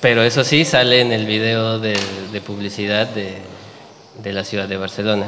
pero 0.00 0.22
eso 0.22 0.42
sí 0.44 0.64
sale 0.64 1.00
en 1.00 1.12
el 1.12 1.26
video 1.26 1.78
de, 1.80 1.96
de 2.32 2.40
publicidad 2.40 3.08
de, 3.08 3.34
de 4.22 4.32
la 4.32 4.44
ciudad 4.44 4.68
de 4.68 4.76
Barcelona. 4.76 5.26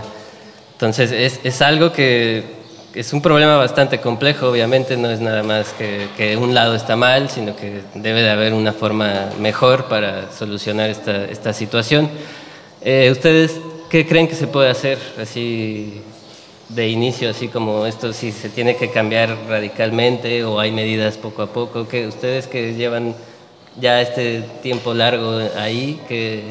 Entonces 0.73 1.13
es, 1.13 1.41
es 1.45 1.63
algo 1.63 1.93
que 1.93 2.60
es 2.95 3.13
un 3.13 3.23
problema 3.23 3.57
bastante 3.57 4.01
complejo, 4.01 4.49
obviamente 4.49 4.97
no 4.97 5.11
es 5.11 5.21
nada 5.21 5.43
más 5.43 5.73
que, 5.75 6.09
que 6.17 6.37
un 6.37 6.55
lado 6.55 6.75
está 6.75 6.97
mal, 6.97 7.31
sino 7.31 7.55
que 7.55 7.83
debe 7.95 8.23
de 8.23 8.31
haber 8.31 8.53
una 8.53 8.73
forma 8.73 9.31
mejor 9.39 9.85
para 9.85 10.33
solucionar 10.33 10.91
esta, 10.91 11.25
esta 11.27 11.53
situación. 11.53 12.11
Eh, 12.81 13.09
¿Ustedes 13.13 13.61
qué 13.89 14.07
creen 14.07 14.27
que 14.27 14.35
se 14.35 14.47
puede 14.47 14.71
hacer 14.71 14.99
así 15.21 16.03
de 16.69 16.89
inicio, 16.89 17.31
así 17.31 17.49
como 17.49 17.87
esto, 17.87 18.13
si 18.13 18.33
se 18.33 18.49
tiene 18.49 18.77
que 18.77 18.91
cambiar 18.91 19.37
radicalmente 19.49 20.45
o 20.45 20.59
hay 20.59 20.73
medidas 20.73 21.17
poco 21.17 21.43
a 21.43 21.47
poco? 21.53 21.87
que 21.87 22.07
¿Ustedes 22.07 22.47
que 22.47 22.75
llevan 22.75 23.15
ya 23.81 24.01
este 24.01 24.43
tiempo 24.63 24.95
largo 24.95 25.39
ahí, 25.57 26.01
qué, 26.09 26.43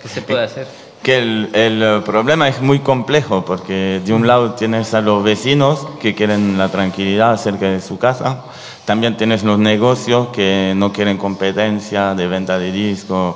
qué 0.00 0.08
se 0.08 0.22
puede 0.22 0.44
hacer? 0.44 0.81
Que 1.02 1.18
el, 1.18 1.50
el, 1.52 1.82
eh, 1.82 2.00
problema 2.04 2.46
es 2.46 2.60
muy 2.60 2.78
complejo 2.78 3.44
porque 3.44 4.00
de 4.04 4.12
un 4.14 4.26
lado 4.26 4.52
tienes 4.52 4.94
a 4.94 5.00
los 5.00 5.24
vecinos 5.24 5.84
que 6.00 6.14
quieren 6.14 6.56
la 6.56 6.68
tranquilidad 6.68 7.36
cerca 7.38 7.66
de 7.66 7.80
su 7.80 7.98
casa, 7.98 8.42
también 8.84 9.16
tienes 9.16 9.42
los 9.42 9.58
negocios 9.58 10.28
que 10.28 10.74
no 10.76 10.92
quieren 10.92 11.18
competencia 11.18 12.14
de 12.14 12.26
venta 12.28 12.56
de 12.58 12.70
discos 12.70 13.34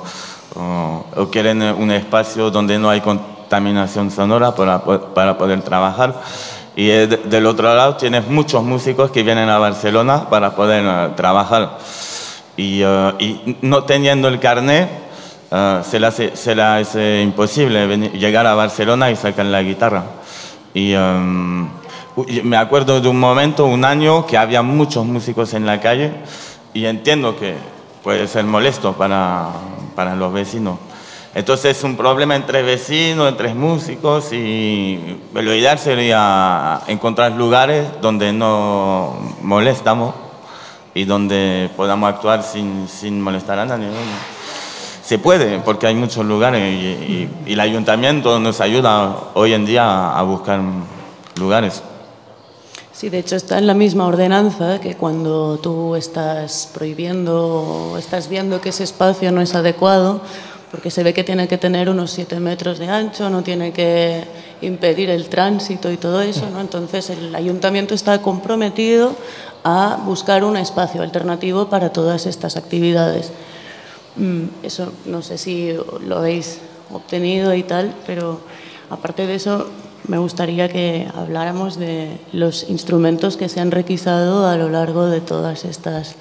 o, 0.55 1.05
o 1.15 1.27
quieren 1.29 1.61
eh, 1.61 1.73
un 1.73 1.91
espacio 1.91 2.49
donde 2.51 2.79
no 2.79 2.89
hay 2.89 3.01
contaminación 3.01 4.11
sonora 4.11 4.55
para, 4.55 4.81
para 5.13 5.37
poder 5.37 5.61
trabajar. 5.61 6.21
Y 6.73 6.89
eh, 6.89 7.07
de- 7.07 7.17
del 7.17 7.45
otro 7.47 7.73
lado 7.75 7.97
tienes 7.97 8.27
muchos 8.27 8.63
músicos 8.63 9.11
que 9.11 9.23
vienen 9.23 9.49
a 9.49 9.57
Barcelona 9.57 10.29
para 10.29 10.55
poder 10.55 10.85
eh, 10.85 11.09
trabajar. 11.17 11.79
Y, 12.55 12.81
eh, 12.81 13.13
y 13.19 13.57
no 13.61 13.83
teniendo 13.83 14.29
el 14.29 14.39
carnet, 14.39 14.89
eh, 15.51 15.81
se, 15.83 15.99
le 15.99 16.07
hace, 16.07 16.35
se 16.35 16.55
le 16.55 16.61
hace 16.61 17.21
imposible 17.21 17.87
venir- 17.87 18.11
llegar 18.13 18.45
a 18.47 18.53
Barcelona 18.55 19.09
y 19.11 19.15
sacar 19.15 19.45
la 19.45 19.61
guitarra. 19.63 20.03
Y 20.73 20.93
uy, 22.15 22.41
me 22.43 22.57
acuerdo 22.57 22.99
de 23.01 23.07
un 23.07 23.19
momento, 23.19 23.65
un 23.65 23.83
año, 23.85 24.25
que 24.25 24.37
había 24.37 24.61
muchos 24.61 25.05
músicos 25.05 25.53
en 25.53 25.65
la 25.65 25.79
calle 25.79 26.11
y 26.73 26.85
entiendo 26.85 27.37
que 27.37 27.55
puede 28.03 28.27
ser 28.27 28.45
molesto 28.45 28.93
para, 28.93 29.49
para 29.95 30.15
los 30.15 30.31
vecinos. 30.31 30.77
Entonces 31.35 31.77
es 31.77 31.83
un 31.83 31.95
problema 31.97 32.35
entre 32.35 32.63
vecinos, 32.63 33.29
entre 33.29 33.53
músicos 33.53 34.33
y 34.33 35.19
lo 35.33 35.53
ideal 35.53 35.77
sería 35.77 36.81
encontrar 36.87 37.33
lugares 37.33 37.85
donde 38.01 38.33
no 38.33 39.13
molestamos 39.43 40.15
y 40.95 41.03
donde 41.05 41.69
podamos 41.77 42.09
actuar 42.09 42.41
sin, 42.41 42.87
sin 42.87 43.21
molestar 43.21 43.59
a 43.59 43.65
nadie. 43.65 43.85
¿no? 43.85 44.36
Se 45.07 45.19
puede, 45.19 45.59
porque 45.59 45.87
hay 45.87 45.95
muchos 45.95 46.25
lugares 46.25 46.61
y, 46.61 47.29
el 47.45 47.59
ayuntamiento 47.61 48.41
nos 48.41 48.59
ayuda 48.59 49.29
hoy 49.35 49.53
en 49.53 49.65
día 49.65 50.11
a 50.11 50.21
buscar 50.23 50.59
lugares. 51.39 51.81
Sí, 52.91 53.07
de 53.07 53.19
hecho 53.19 53.37
está 53.37 53.57
en 53.57 53.67
la 53.67 53.73
misma 53.73 54.05
ordenanza 54.05 54.81
que 54.81 54.95
cuando 54.95 55.59
tú 55.59 55.95
estás 55.95 56.69
prohibiendo 56.73 57.93
o 57.93 57.97
estás 57.97 58.27
viendo 58.27 58.59
que 58.59 58.67
ese 58.67 58.83
espacio 58.83 59.31
no 59.31 59.39
es 59.39 59.55
adecuado, 59.55 60.19
porque 60.71 60.91
se 60.91 61.03
ve 61.03 61.13
que 61.13 61.23
tiene 61.23 61.47
que 61.47 61.57
tener 61.57 61.89
unos 61.89 62.11
7 62.11 62.41
metros 62.41 62.77
de 62.77 62.89
ancho, 62.89 63.29
no 63.29 63.43
tiene 63.43 63.71
que 63.71 64.25
impedir 64.61 65.09
el 65.09 65.29
tránsito 65.29 65.89
y 65.89 65.95
todo 65.95 66.21
eso, 66.21 66.49
¿no? 66.51 66.59
Entonces 66.59 67.09
el 67.11 67.33
ayuntamiento 67.33 67.93
está 67.95 68.21
comprometido 68.21 69.15
a 69.63 69.99
buscar 70.05 70.43
un 70.43 70.57
espacio 70.57 71.01
alternativo 71.01 71.69
para 71.69 71.93
todas 71.93 72.25
estas 72.25 72.57
actividades. 72.57 73.31
Mm, 74.17 74.45
Eso 74.63 74.91
no 75.05 75.21
sé 75.21 75.37
si 75.37 75.73
lo 76.05 76.17
habéis 76.17 76.59
obtenido 76.91 77.53
y 77.53 77.63
tal, 77.63 77.93
pero 78.05 78.39
aparte 78.89 79.27
de 79.27 79.35
eso 79.35 79.67
me 80.07 80.17
gustaría 80.17 80.69
que 80.69 81.07
habláramos 81.13 81.77
de 81.77 82.17
los 82.31 82.69
instrumentos 82.69 83.35
que 83.37 83.49
se 83.49 83.59
han 83.59 83.71
requisado 83.71 84.47
a 84.47 84.55
lo 84.55 84.69
largo 84.69 85.05
de 85.07 85.21
todas 85.21 85.65
estas... 85.65 86.15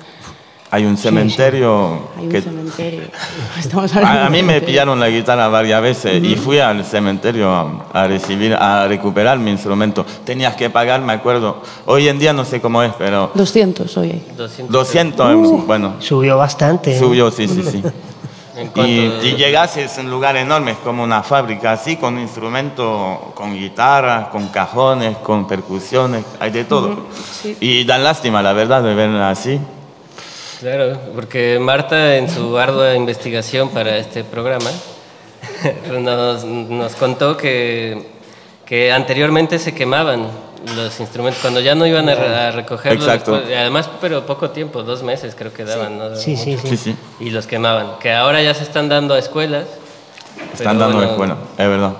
Hay 0.70 0.84
un 0.84 0.96
cementerio 0.96 2.08
Hay 2.18 2.24
un 2.24 2.28
que... 2.28 2.42
cementerio. 2.42 3.02
Estamos 3.58 3.94
A, 3.94 4.26
a 4.26 4.30
mí 4.30 4.38
de 4.38 4.42
me 4.42 4.60
pillaron 4.60 4.98
la 4.98 5.08
guitarra 5.08 5.46
varias 5.48 5.80
veces 5.80 6.22
y 6.22 6.34
fui 6.36 6.58
al 6.58 6.84
cementerio 6.84 7.50
a, 7.54 7.84
a 7.92 8.06
recibir, 8.08 8.52
a 8.54 8.86
recuperar 8.88 9.38
mi 9.38 9.52
instrumento. 9.52 10.04
Tenías 10.24 10.56
que 10.56 10.68
pagar, 10.68 11.00
me 11.00 11.12
acuerdo. 11.12 11.62
Hoy 11.86 12.08
en 12.08 12.18
día 12.18 12.32
no 12.32 12.44
sé 12.44 12.60
cómo 12.60 12.82
es, 12.82 12.92
pero 12.98 13.30
200 13.34 13.96
hoy. 13.96 14.22
200 14.36 14.72
200, 14.72 15.66
bueno, 15.66 15.94
Subió 16.00 16.36
bastante. 16.36 16.96
¿eh? 16.96 16.98
subió, 16.98 17.30
sí, 17.30 17.46
sí, 17.46 17.62
sí. 17.62 17.82
¿En 18.56 18.68
Y, 18.68 18.70
cuánto? 18.70 19.26
y 19.26 19.36
llegas 19.36 19.76
es 19.76 19.98
un 19.98 20.10
lugar 20.10 20.34
enorme, 20.36 20.70
es 20.72 20.78
como 20.78 21.04
una 21.04 21.22
fábrica, 21.22 21.72
así, 21.72 21.96
con 21.96 22.18
instrumentos, 22.18 23.18
con 23.34 23.54
guitarras, 23.54 24.28
con 24.28 24.48
cajones, 24.48 25.16
con 25.18 25.46
percusiones, 25.46 26.24
hay 26.40 26.50
de 26.50 26.64
todo. 26.64 27.06
sí. 27.42 27.54
Y 27.60 27.84
dan 27.84 28.02
lástima, 28.02 28.42
la 28.42 28.54
verdad, 28.54 28.82
de 28.82 28.94
verla 28.94 29.28
así. 29.30 29.60
Claro, 30.60 30.98
porque 31.14 31.58
Marta 31.60 32.16
en 32.16 32.30
su 32.30 32.56
ardua 32.56 32.94
investigación 32.94 33.68
para 33.68 33.96
este 33.98 34.24
programa 34.24 34.70
nos, 36.00 36.44
nos 36.44 36.94
contó 36.94 37.36
que, 37.36 38.06
que 38.64 38.90
anteriormente 38.90 39.58
se 39.58 39.74
quemaban 39.74 40.26
los 40.74 40.98
instrumentos 40.98 41.40
cuando 41.42 41.60
ya 41.60 41.74
no 41.74 41.86
iban 41.86 42.08
a, 42.08 42.14
re- 42.14 42.34
a 42.34 42.50
recogerlos. 42.52 43.04
Exacto. 43.04 43.32
después- 43.34 43.56
además, 43.56 43.90
pero 44.00 44.24
poco 44.24 44.50
tiempo, 44.50 44.82
dos 44.82 45.02
meses 45.02 45.34
creo 45.36 45.52
que 45.52 45.64
daban. 45.64 45.98
¿no? 45.98 46.16
Sí, 46.16 46.36
sí, 46.36 46.56
sí. 46.60 46.68
Sí, 46.68 46.76
sí. 46.76 46.96
Y 47.20 47.30
los 47.30 47.46
quemaban. 47.46 47.98
Que 48.00 48.12
ahora 48.14 48.42
ya 48.42 48.54
se 48.54 48.62
están 48.64 48.88
dando 48.88 49.14
a 49.14 49.18
escuelas. 49.18 49.66
Están 50.54 50.78
dando 50.78 50.96
bueno, 50.96 51.10
escuela, 51.12 51.36
es 51.58 51.68
verdad. 51.68 51.92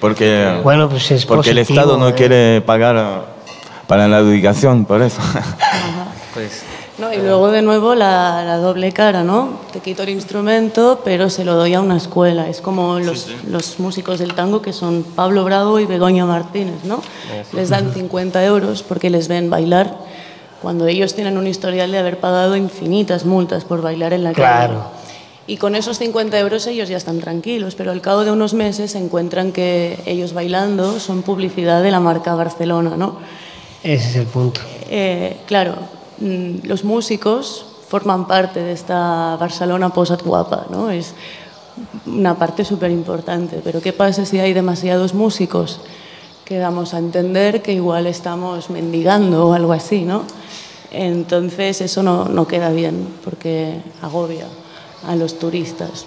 Porque, 0.00 0.60
Bueno, 0.62 0.88
pues 0.90 1.10
es 1.10 1.24
porque 1.24 1.50
el 1.50 1.58
Estado 1.58 1.96
no 1.96 2.08
¿eh? 2.10 2.14
quiere 2.14 2.60
pagar 2.60 2.96
ah, 2.98 3.22
para 3.86 4.06
la 4.06 4.18
educación, 4.18 4.84
por 4.84 5.00
eso. 5.02 5.20
Pues 6.34 6.62
No, 6.98 7.12
y 7.12 7.18
luego 7.18 7.50
de 7.50 7.60
nuevo 7.60 7.94
la, 7.94 8.42
la 8.44 8.56
doble 8.56 8.90
cara, 8.92 9.22
¿no? 9.22 9.60
Te 9.70 9.80
quito 9.80 10.02
el 10.02 10.08
instrumento, 10.08 11.02
pero 11.04 11.28
se 11.28 11.44
lo 11.44 11.54
doy 11.54 11.74
a 11.74 11.80
una 11.80 11.98
escuela. 11.98 12.48
Es 12.48 12.62
como 12.62 12.98
los, 12.98 13.28
los 13.46 13.78
músicos 13.78 14.18
del 14.18 14.34
tango 14.34 14.62
que 14.62 14.72
son 14.72 15.02
Pablo 15.02 15.44
Bravo 15.44 15.78
y 15.78 15.84
Begoña 15.84 16.24
Martínez, 16.24 16.84
¿no? 16.84 17.02
Les 17.52 17.68
dan 17.68 17.92
50 17.92 18.42
euros 18.46 18.82
porque 18.82 19.10
les 19.10 19.28
ven 19.28 19.50
bailar 19.50 19.94
cuando 20.62 20.86
ellos 20.86 21.14
tienen 21.14 21.36
un 21.36 21.46
historial 21.46 21.92
de 21.92 21.98
haber 21.98 22.18
pagado 22.18 22.56
infinitas 22.56 23.26
multas 23.26 23.64
por 23.64 23.82
bailar 23.82 24.14
en 24.14 24.24
la 24.24 24.32
calle. 24.32 24.66
Claro. 24.66 24.84
Y 25.46 25.58
con 25.58 25.76
esos 25.76 25.98
50 25.98 26.38
euros 26.40 26.66
ellos 26.66 26.88
ya 26.88 26.96
están 26.96 27.20
tranquilos, 27.20 27.74
pero 27.74 27.92
al 27.92 28.00
cabo 28.00 28.24
de 28.24 28.32
unos 28.32 28.54
meses 28.54 28.92
se 28.92 28.98
encuentran 28.98 29.52
que 29.52 30.00
ellos 30.06 30.32
bailando 30.32 30.98
son 30.98 31.22
publicidad 31.22 31.82
de 31.82 31.90
la 31.90 32.00
marca 32.00 32.34
Barcelona, 32.34 32.96
¿no? 32.96 33.18
Ese 33.82 34.08
es 34.08 34.16
el 34.16 34.26
punto. 34.26 34.60
Eh, 34.90 35.36
claro, 35.46 35.74
los 36.20 36.84
músicos 36.84 37.66
forman 37.88 38.26
parte 38.26 38.60
de 38.60 38.72
esta 38.72 39.36
Barcelona 39.38 39.90
posat 39.90 40.22
guapa, 40.22 40.66
¿no? 40.70 40.90
Es 40.90 41.14
una 42.06 42.34
parte 42.34 42.64
súper 42.64 42.90
importante. 42.90 43.60
Pero 43.62 43.80
¿qué 43.80 43.92
pasa 43.92 44.24
si 44.24 44.38
hay 44.38 44.52
demasiados 44.52 45.14
músicos? 45.14 45.80
Que 46.44 46.58
damos 46.58 46.94
a 46.94 46.98
entender 46.98 47.62
que 47.62 47.72
igual 47.72 48.06
estamos 48.06 48.70
mendigando 48.70 49.48
o 49.48 49.52
algo 49.52 49.72
así, 49.72 50.02
¿no? 50.02 50.22
Entonces 50.90 51.80
eso 51.80 52.02
no, 52.02 52.24
no 52.26 52.46
queda 52.46 52.70
bien 52.70 53.06
porque 53.24 53.80
agobia 54.02 54.46
a 55.06 55.14
los 55.16 55.38
turistas. 55.38 56.06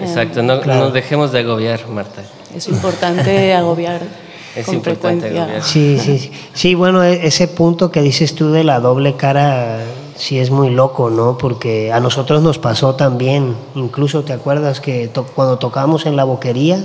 exacto, 0.00 0.42
no, 0.42 0.60
Claro. 0.60 0.80
no 0.86 0.90
dejemos 0.90 1.32
de 1.32 1.40
agobiar, 1.40 1.86
Marta. 1.88 2.22
Es 2.54 2.68
importante 2.68 3.52
agobiar 3.54 4.00
Es 4.56 4.66
con 4.66 4.74
importante 4.76 5.28
frecuencia. 5.28 5.62
Sí, 5.62 5.98
sí, 5.98 6.18
sí. 6.18 6.30
Sí, 6.52 6.74
bueno, 6.74 7.02
e- 7.02 7.26
ese 7.26 7.48
punto 7.48 7.90
que 7.90 8.02
dices 8.02 8.34
tú 8.34 8.50
de 8.52 8.64
la 8.64 8.80
doble 8.80 9.14
cara 9.14 9.80
sí 10.16 10.38
es 10.38 10.50
muy 10.50 10.70
loco, 10.70 11.08
¿no? 11.10 11.38
Porque 11.38 11.90
a 11.92 12.00
nosotros 12.00 12.42
nos 12.42 12.58
pasó 12.58 12.94
también, 12.94 13.54
incluso 13.74 14.22
te 14.24 14.32
acuerdas 14.32 14.80
que 14.80 15.08
to- 15.08 15.24
cuando 15.34 15.58
tocamos 15.58 16.04
en 16.06 16.16
la 16.16 16.24
boquería, 16.24 16.84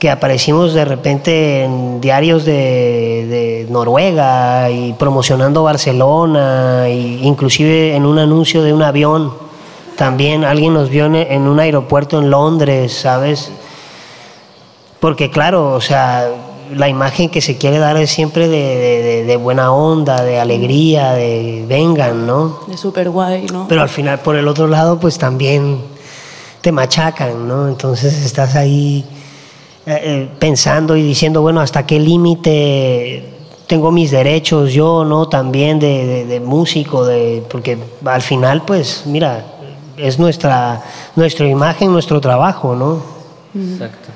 que 0.00 0.10
aparecimos 0.10 0.74
de 0.74 0.84
repente 0.84 1.64
en 1.64 2.00
diarios 2.00 2.44
de, 2.44 3.26
de 3.28 3.66
Noruega 3.70 4.70
y 4.70 4.92
promocionando 4.92 5.62
Barcelona, 5.64 6.86
e 6.88 6.94
inclusive 7.22 7.94
en 7.96 8.04
un 8.06 8.18
anuncio 8.18 8.62
de 8.62 8.72
un 8.72 8.82
avión. 8.82 9.32
También 9.96 10.44
alguien 10.44 10.74
nos 10.74 10.90
vio 10.90 11.06
en, 11.06 11.16
en 11.16 11.42
un 11.48 11.58
aeropuerto 11.58 12.18
en 12.20 12.30
Londres, 12.30 12.92
¿sabes? 12.94 13.50
Porque 15.00 15.30
claro, 15.30 15.72
o 15.74 15.80
sea, 15.80 16.28
la 16.74 16.88
imagen 16.88 17.28
que 17.30 17.40
se 17.40 17.56
quiere 17.56 17.78
dar 17.78 17.96
es 17.96 18.10
siempre 18.10 18.48
de, 18.48 18.56
de- 18.58 19.02
de- 19.02 19.24
de 19.24 19.36
buena 19.36 19.72
onda, 19.72 20.22
de 20.22 20.38
alegría, 20.38 21.12
de 21.12 21.64
vengan, 21.68 22.26
¿no? 22.26 22.60
De 22.66 22.76
súper 22.76 23.10
guay, 23.10 23.46
¿no? 23.52 23.66
Pero 23.68 23.82
al 23.82 23.88
final, 23.88 24.20
por 24.20 24.36
el 24.36 24.46
otro 24.48 24.66
lado, 24.66 24.98
pues 25.00 25.18
también 25.18 25.78
te 26.60 26.72
machacan, 26.72 27.46
¿no? 27.48 27.68
Entonces 27.68 28.24
estás 28.24 28.54
ahí 28.56 29.04
eh, 29.86 30.00
eh, 30.02 30.28
pensando 30.38 30.96
y 30.96 31.02
diciendo, 31.02 31.40
bueno, 31.42 31.60
¿hasta 31.60 31.86
qué 31.86 31.98
límite 31.98 33.24
tengo 33.66 33.90
mis 33.90 34.10
derechos 34.10 34.72
yo, 34.72 35.04
¿no? 35.04 35.28
También 35.28 35.78
de, 35.78 36.06
de- 36.06 36.24
de 36.26 36.40
músico, 36.40 37.04
de, 37.04 37.42
porque 37.50 37.78
al 38.04 38.22
final, 38.22 38.62
pues, 38.64 39.02
mira, 39.06 39.44
es 39.96 40.18
nuestra, 40.18 40.82
nuestra 41.16 41.46
imagen, 41.48 41.92
nuestro 41.92 42.20
trabajo, 42.20 42.74
¿no? 42.74 43.02
Exacto. 43.58 44.08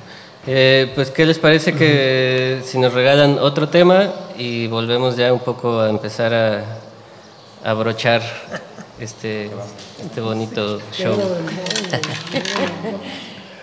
Eh, 0.47 0.91
pues, 0.97 1.11
¿qué 1.11 1.25
les 1.25 1.39
parece 1.39 1.73
que 1.75 2.63
si 2.65 2.79
nos 2.79 2.93
regalan 2.93 3.39
otro 3.39 3.69
tema 3.69 4.11
y 4.37 4.67
volvemos 4.67 5.17
ya 5.17 5.33
un 5.33 5.39
poco 5.39 5.81
a 5.81 5.89
empezar 5.89 6.35
a, 6.35 6.65
a 7.63 7.73
brochar 7.75 8.23
este, 8.99 9.51
este 10.05 10.21
bonito 10.21 10.81
show? 10.93 11.17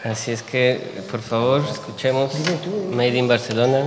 Así 0.06 0.32
es 0.32 0.42
que, 0.42 1.02
por 1.12 1.20
favor, 1.20 1.62
escuchemos 1.70 2.32
Made 2.92 3.18
in 3.18 3.28
Barcelona. 3.28 3.84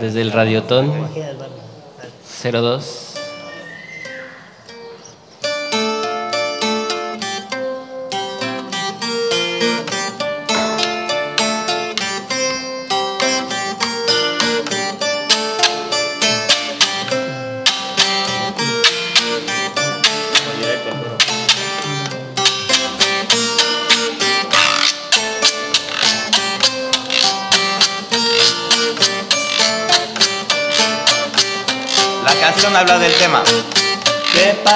Desde 0.00 0.22
el 0.22 0.32
Radiotón. 0.32 0.92
02. 2.42 3.11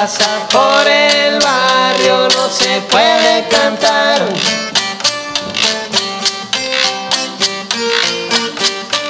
¿Qué 0.06 0.12
pasa 0.12 0.48
por 0.52 0.86
el 0.86 1.40
barrio? 1.40 2.28
No 2.28 2.48
se 2.48 2.80
puede 2.82 3.48
cantar. 3.48 4.20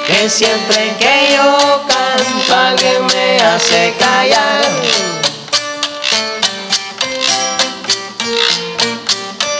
Que 0.07 0.27
siempre 0.27 0.95
que 0.97 1.35
yo 1.35 1.83
canto 1.87 2.55
alguien 2.55 3.05
me 3.05 3.37
hace 3.43 3.93
callar. 3.99 4.71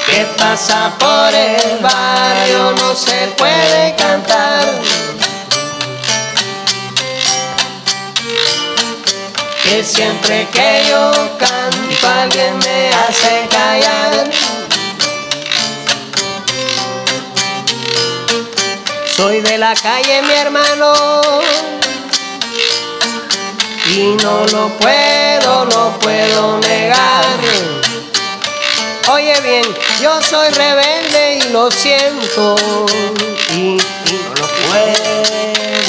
¿Qué 0.07 0.25
pasa 0.39 0.91
por 0.97 1.35
el 1.35 1.77
barrio? 1.83 2.71
No 2.79 2.95
se 2.95 3.27
puede 3.37 3.95
cantar. 3.95 5.06
Que 9.67 9.83
siempre 9.83 10.47
que 10.53 10.85
yo 10.89 11.11
canto 11.37 12.07
alguien 12.07 12.57
me 12.59 12.89
hace 12.89 13.47
callar. 13.51 14.31
Soy 19.15 19.41
de 19.41 19.57
la 19.57 19.73
calle, 19.73 20.21
mi 20.21 20.33
hermano, 20.33 20.93
y 23.87 24.15
no 24.23 24.45
lo 24.47 24.69
puedo, 24.77 25.65
no 25.65 25.99
puedo 25.99 26.59
negar. 26.59 27.25
Oye 29.11 29.39
bien, 29.41 29.65
yo 30.01 30.21
soy 30.21 30.49
rebelde 30.49 31.39
y 31.39 31.49
lo 31.51 31.69
siento, 31.71 32.55
y, 33.51 33.77
y 33.77 34.19
no 34.23 34.29
lo 34.39 34.47
puedo. 34.47 35.86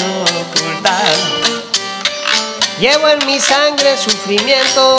Llevo 2.79 3.09
en 3.09 3.25
mi 3.25 3.37
sangre 3.41 3.97
sufrimiento. 3.97 4.95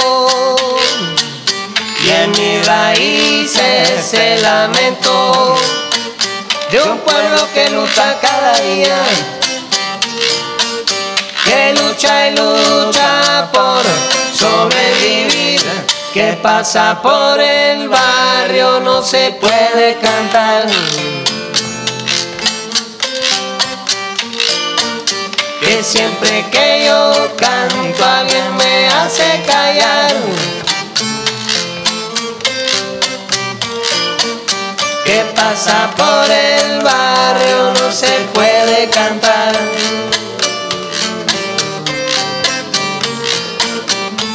Y 2.04 2.10
en 2.10 2.30
mis 2.32 2.66
raíces 2.66 4.12
el 4.12 4.42
lamento. 4.42 5.56
De 6.70 6.82
un 6.82 6.98
pueblo 6.98 7.48
que 7.54 7.70
lucha 7.70 8.18
cada 8.20 8.54
día, 8.60 9.02
que 11.44 11.74
lucha 11.74 12.28
y 12.28 12.36
lucha 12.36 13.50
por 13.50 13.82
sobrevivir, 14.32 15.60
que 16.12 16.34
pasa 16.34 17.00
por 17.02 17.40
el 17.40 17.88
barrio 17.88 18.80
no 18.80 19.02
se 19.02 19.32
puede 19.32 19.96
cantar. 20.00 20.66
Que 25.80 25.84
siempre 25.84 26.44
que 26.52 26.84
yo 26.84 27.36
canto 27.38 28.04
alguien 28.04 28.54
me 28.56 28.88
hace 28.88 29.42
callar. 29.46 30.12
Que 35.06 35.24
pasa 35.34 35.90
por 35.96 36.30
el 36.30 36.82
barrio 36.82 37.72
no 37.78 37.90
se 37.90 38.12
puede 38.34 38.90
cantar. 38.90 39.54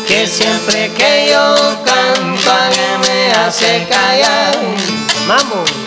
Que 0.08 0.25
siempre 0.25 0.91
que 0.97 1.29
yo 1.31 1.55
canto 1.86 2.51
alguien 2.51 3.01
me 3.01 3.31
hace 3.34 3.86
callar. 3.88 4.55
Vamos. 5.27 5.85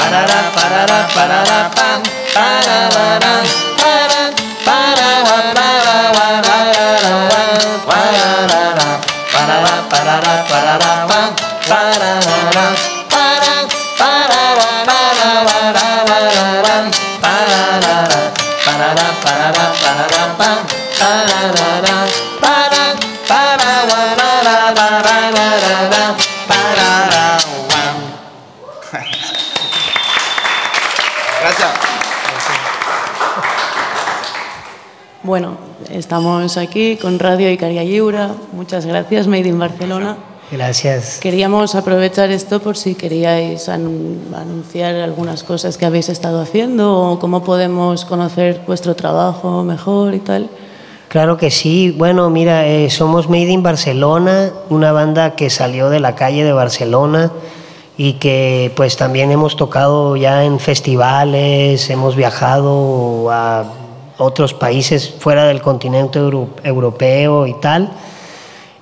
Parara, 0.00 0.40
parara, 0.54 1.00
parara, 1.14 1.70
pam, 1.76 2.00
parara, 2.32 3.20
para, 3.76 4.32
para, 4.64 4.88
para, 4.88 5.10
para, 5.10 6.00
para, 6.00 6.54
para, 10.30 10.70
pam, 11.10 11.36
para, 11.68 12.00
para 12.00 12.50
para 23.10 23.44
para 23.60 24.74
para 24.74 26.29
Bueno, 35.22 35.52
estamos 35.90 36.56
aquí 36.56 36.96
con 36.96 37.18
Radio 37.18 37.50
Icaria 37.50 37.84
Lliura. 37.84 38.30
Muchas 38.52 38.86
gracias, 38.86 39.26
Made 39.26 39.48
in 39.48 39.58
Barcelona. 39.58 40.16
Gracias. 40.50 41.18
Queríamos 41.20 41.74
aprovechar 41.74 42.30
esto 42.30 42.60
por 42.60 42.76
si 42.76 42.94
queríais 42.94 43.68
anun- 43.68 44.34
anunciar 44.34 44.96
algunas 44.96 45.44
cosas 45.44 45.76
que 45.76 45.86
habéis 45.86 46.08
estado 46.08 46.40
haciendo 46.40 46.98
o 47.12 47.18
cómo 47.18 47.44
podemos 47.44 48.04
conocer 48.04 48.62
vuestro 48.66 48.96
trabajo 48.96 49.62
mejor 49.62 50.14
y 50.14 50.18
tal. 50.20 50.48
Claro 51.08 51.36
que 51.36 51.50
sí. 51.50 51.94
Bueno, 51.96 52.30
mira, 52.30 52.66
eh, 52.66 52.88
somos 52.90 53.28
Made 53.28 53.50
in 53.50 53.62
Barcelona, 53.62 54.50
una 54.70 54.90
banda 54.90 55.36
que 55.36 55.50
salió 55.50 55.90
de 55.90 56.00
la 56.00 56.14
calle 56.14 56.44
de 56.44 56.52
Barcelona 56.52 57.30
y 57.96 58.14
que 58.14 58.72
pues 58.74 58.96
también 58.96 59.30
hemos 59.30 59.54
tocado 59.56 60.16
ya 60.16 60.44
en 60.44 60.58
festivales, 60.58 61.90
hemos 61.90 62.16
viajado 62.16 63.30
a 63.30 63.64
otros 64.20 64.54
países 64.54 65.12
fuera 65.18 65.44
del 65.46 65.60
continente 65.60 66.18
euro- 66.18 66.48
europeo 66.62 67.46
y 67.46 67.54
tal. 67.54 67.90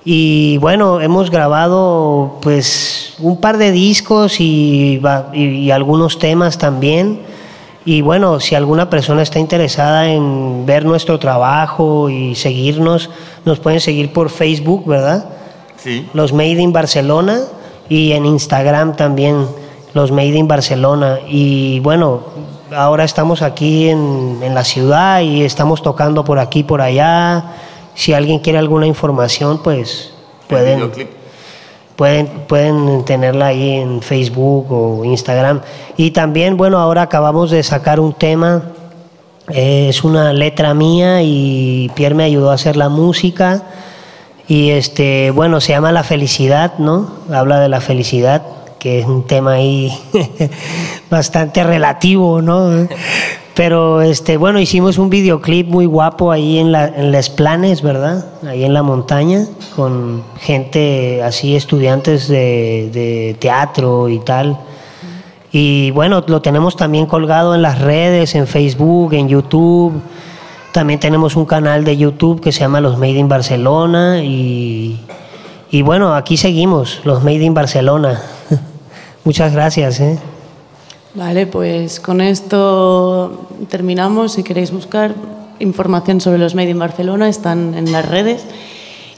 Y 0.04 0.56
bueno, 0.58 1.00
hemos 1.00 1.30
grabado 1.30 2.36
pues 2.40 3.14
un 3.18 3.40
par 3.40 3.58
de 3.58 3.70
discos 3.72 4.40
y, 4.40 5.00
y- 5.34 5.44
y 5.44 5.70
algunos 5.70 6.18
temas 6.18 6.56
también. 6.58 7.20
Y 7.84 8.00
bueno, 8.02 8.38
si 8.40 8.54
alguna 8.54 8.90
persona 8.90 9.22
está 9.22 9.38
interesada 9.38 10.10
en 10.10 10.64
ver 10.66 10.84
nuestro 10.84 11.18
trabajo 11.18 12.10
y 12.10 12.34
seguirnos, 12.34 13.08
nos 13.44 13.58
pueden 13.60 13.80
seguir 13.80 14.12
por 14.12 14.28
Facebook, 14.30 14.86
¿verdad? 14.86 15.26
Sí. 15.76 16.06
Los 16.12 16.32
Made 16.32 16.60
in 16.60 16.72
Barcelona 16.72 17.40
y 17.88 18.12
en 18.12 18.26
Instagram 18.26 18.96
también 18.96 19.46
los 19.94 20.10
Made 20.10 20.36
in 20.36 20.48
Barcelona. 20.48 21.18
Y 21.28 21.80
bueno, 21.80 22.20
ahora 22.74 23.04
estamos 23.04 23.42
aquí 23.42 23.88
en, 23.88 24.38
en 24.42 24.54
la 24.54 24.64
ciudad 24.64 25.20
y 25.20 25.42
estamos 25.42 25.82
tocando 25.82 26.24
por 26.24 26.38
aquí, 26.38 26.62
por 26.62 26.80
allá. 26.80 27.44
Si 27.94 28.12
alguien 28.12 28.38
quiere 28.38 28.58
alguna 28.58 28.86
información, 28.86 29.60
pues 29.62 30.12
pueden, 30.48 30.90
pueden, 31.96 32.26
pueden 32.46 33.04
tenerla 33.04 33.46
ahí 33.46 33.72
en 33.72 34.02
Facebook 34.02 34.66
o 34.70 35.04
Instagram. 35.04 35.60
Y 35.96 36.12
también, 36.12 36.56
bueno, 36.56 36.78
ahora 36.78 37.02
acabamos 37.02 37.50
de 37.50 37.62
sacar 37.62 37.98
un 38.00 38.12
tema. 38.12 38.62
eh, 39.50 39.88
es 39.88 40.04
una 40.04 40.32
letra 40.32 40.74
mía 40.74 41.22
y 41.22 41.90
Pierre 41.94 42.14
me 42.14 42.24
ayudó 42.24 42.50
a 42.50 42.54
hacer 42.54 42.76
la 42.76 42.88
música. 42.88 43.62
Y 44.46 44.70
este, 44.70 45.30
bueno, 45.30 45.60
se 45.60 45.72
llama 45.72 45.92
La 45.92 46.04
Felicidad, 46.04 46.78
¿no? 46.78 47.10
Habla 47.32 47.60
de 47.60 47.68
la 47.68 47.80
felicidad, 47.82 48.42
que 48.78 49.00
es 49.00 49.06
un 49.06 49.24
tema 49.24 49.54
ahí 49.54 49.92
bastante 51.10 51.64
relativo, 51.64 52.40
¿no? 52.42 52.88
Pero 53.58 54.02
este, 54.02 54.36
bueno, 54.36 54.60
hicimos 54.60 54.98
un 54.98 55.10
videoclip 55.10 55.66
muy 55.66 55.84
guapo 55.84 56.30
ahí 56.30 56.58
en, 56.58 56.70
la, 56.70 56.90
Les 56.90 57.28
Planes, 57.28 57.82
¿verdad? 57.82 58.24
Ahí 58.46 58.62
en 58.64 58.72
la 58.72 58.84
montaña, 58.84 59.46
con 59.74 60.22
gente 60.38 61.24
así, 61.24 61.56
estudiantes 61.56 62.28
de, 62.28 62.88
de 62.92 63.36
teatro 63.40 64.08
y 64.08 64.20
tal. 64.20 64.56
Y 65.50 65.90
bueno, 65.90 66.22
lo 66.26 66.40
tenemos 66.40 66.76
también 66.76 67.06
colgado 67.06 67.54
en 67.56 67.62
las 67.62 67.80
redes, 67.80 68.36
en 68.36 68.46
Facebook, 68.46 69.14
en 69.14 69.28
YouTube. 69.28 70.02
También 70.70 71.00
tenemos 71.00 71.34
un 71.34 71.44
canal 71.44 71.82
de 71.82 71.96
YouTube 71.96 72.40
que 72.40 72.52
se 72.52 72.60
llama 72.60 72.80
Los 72.80 72.96
Made 72.96 73.18
in 73.18 73.28
Barcelona. 73.28 74.22
Y, 74.22 75.00
y 75.72 75.82
bueno, 75.82 76.14
aquí 76.14 76.36
seguimos, 76.36 77.00
Los 77.02 77.24
Made 77.24 77.42
in 77.42 77.54
Barcelona. 77.54 78.22
Muchas 79.24 79.52
gracias. 79.52 80.00
¿eh? 80.00 80.18
Vale, 81.14 81.46
pues 81.46 82.00
con 82.00 82.20
esto 82.20 83.48
terminamos. 83.68 84.32
Si 84.34 84.42
queréis 84.42 84.70
buscar 84.70 85.14
información 85.58 86.20
sobre 86.20 86.38
los 86.38 86.54
Made 86.54 86.70
in 86.70 86.78
Barcelona, 86.78 87.28
están 87.28 87.74
en 87.74 87.90
las 87.92 88.08
redes. 88.08 88.44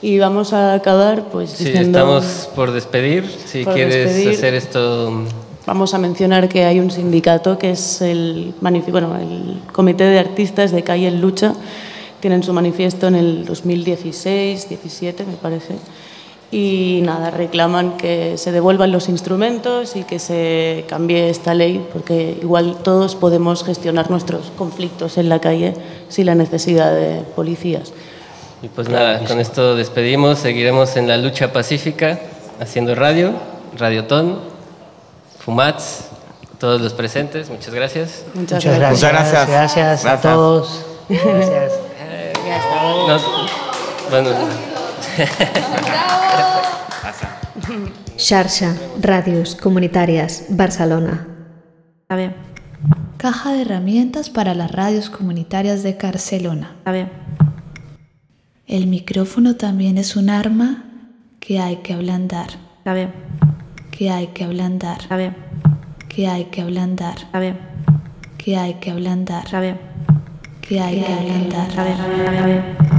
Y 0.03 0.19
vamos 0.19 0.53
a 0.55 0.73
acabar 0.75 1.25
pues 1.31 1.51
Sí, 1.51 1.65
diciendo... 1.65 1.99
estamos 1.99 2.49
por 2.55 2.73
despedir. 2.73 3.31
Si 3.47 3.65
Por 3.65 3.75
quieres 3.75 3.95
despedir. 3.95 4.31
hacer 4.31 4.55
esto... 4.55 5.25
Vamos 5.67 5.93
a 5.93 5.99
mencionar 5.99 6.49
que 6.49 6.65
hay 6.65 6.81
un 6.81 6.91
sindicato 6.91 7.59
que 7.59 7.73
es 7.73 8.01
el, 8.01 8.55
bueno, 8.61 9.17
el 9.17 9.61
Comité 9.73 10.05
de 10.05 10.19
Artistas 10.19 10.73
de 10.73 10.83
Calle 10.83 11.07
en 11.09 11.21
Lucha. 11.21 11.53
Tienen 12.21 12.43
su 12.43 12.53
manifiesto 12.55 13.07
en 13.09 13.15
el 13.15 13.45
2016, 13.45 14.69
17 14.71 15.25
me 15.27 15.35
parece. 15.35 15.75
Y 16.53 17.01
nada, 17.05 17.31
reclaman 17.31 17.97
que 17.97 18.37
se 18.37 18.51
devuelvan 18.51 18.91
los 18.91 19.09
instrumentos 19.09 19.95
y 19.95 20.03
que 20.03 20.19
se 20.19 20.85
cambie 20.89 21.31
esta 21.31 21.55
ley, 21.55 21.87
porque 21.93 22.37
igual 22.43 22.79
todos 22.83 23.15
podemos 23.15 23.63
gestionar 23.63 24.11
nuestros 24.11 24.51
conflictos 24.59 25.17
en 25.17 25.29
la 25.29 25.39
calle 25.41 25.75
sin 26.09 26.27
la 26.27 26.35
necesidad 26.35 26.93
de 26.93 27.23
policías. 27.37 27.93
Y 28.63 28.69
pues 28.69 28.89
nada, 28.89 29.25
con 29.27 29.39
esto 29.39 29.77
despedimos. 29.77 30.41
Seguiremos 30.41 30.97
en 30.97 31.07
la 31.07 31.17
lucha 31.17 31.53
pacífica, 31.53 32.19
haciendo 32.61 32.97
radio, 32.97 33.33
Radiotón, 33.79 34.41
Fumats, 35.39 36.07
todos 36.59 36.81
los 36.81 36.93
presentes. 36.93 37.49
Muchas 37.49 37.73
gracias. 37.73 38.25
Muchas, 38.35 38.65
Muchas 38.65 38.79
gracias. 38.79 38.91
Muchas 38.93 39.13
gracias. 39.13 39.49
Gracias 39.49 40.05
a 40.05 40.09
Gracias. 40.11 40.23
todos. 40.23 40.85
Gracias. 41.09 41.73
No, 43.07 43.19
bueno, 44.11 44.31
Xarxa, 48.17 48.77
Ràdios 49.01 49.57
Comunitàries, 49.57 50.47
Barcelona. 50.51 51.27
Está 52.03 52.17
bien, 52.17 52.35
Caja 53.21 53.53
de 53.53 53.63
herramientas 53.63 54.31
para 54.31 54.55
las 54.55 54.73
radios 54.73 55.11
comunitarias 55.11 55.83
de 55.83 55.93
Barcelona. 55.93 56.75
está 56.79 56.93
bien, 56.93 57.11
El 58.67 58.87
micrófono 58.87 59.57
también 59.57 59.99
es 59.99 60.17
un 60.17 60.31
arma 60.31 60.85
que 61.39 61.61
hay 61.61 61.77
que 61.83 61.93
ablandar, 61.93 62.49
está 62.79 62.95
bien, 62.95 63.13
que 63.91 64.11
hay 64.11 64.29
que 64.29 64.45
ablandar, 64.45 65.01
está 65.01 65.17
bien, 65.17 65.37
que 66.09 66.29
hay 66.29 66.45
que 66.47 66.63
ablandar, 66.63 67.17
está 67.19 67.41
bien, 67.41 67.59
que 68.39 68.57
hay 68.57 68.75
que 68.75 68.91
ablandar, 68.91 69.45
está 69.45 69.61
bien, 69.61 69.79
que 70.63 70.81
hay 70.81 71.03
que 71.03 71.13
ablandar. 71.13 71.69
está 71.69 71.85
bien, 71.85 71.99
está 72.25 72.47
bien. 72.47 72.90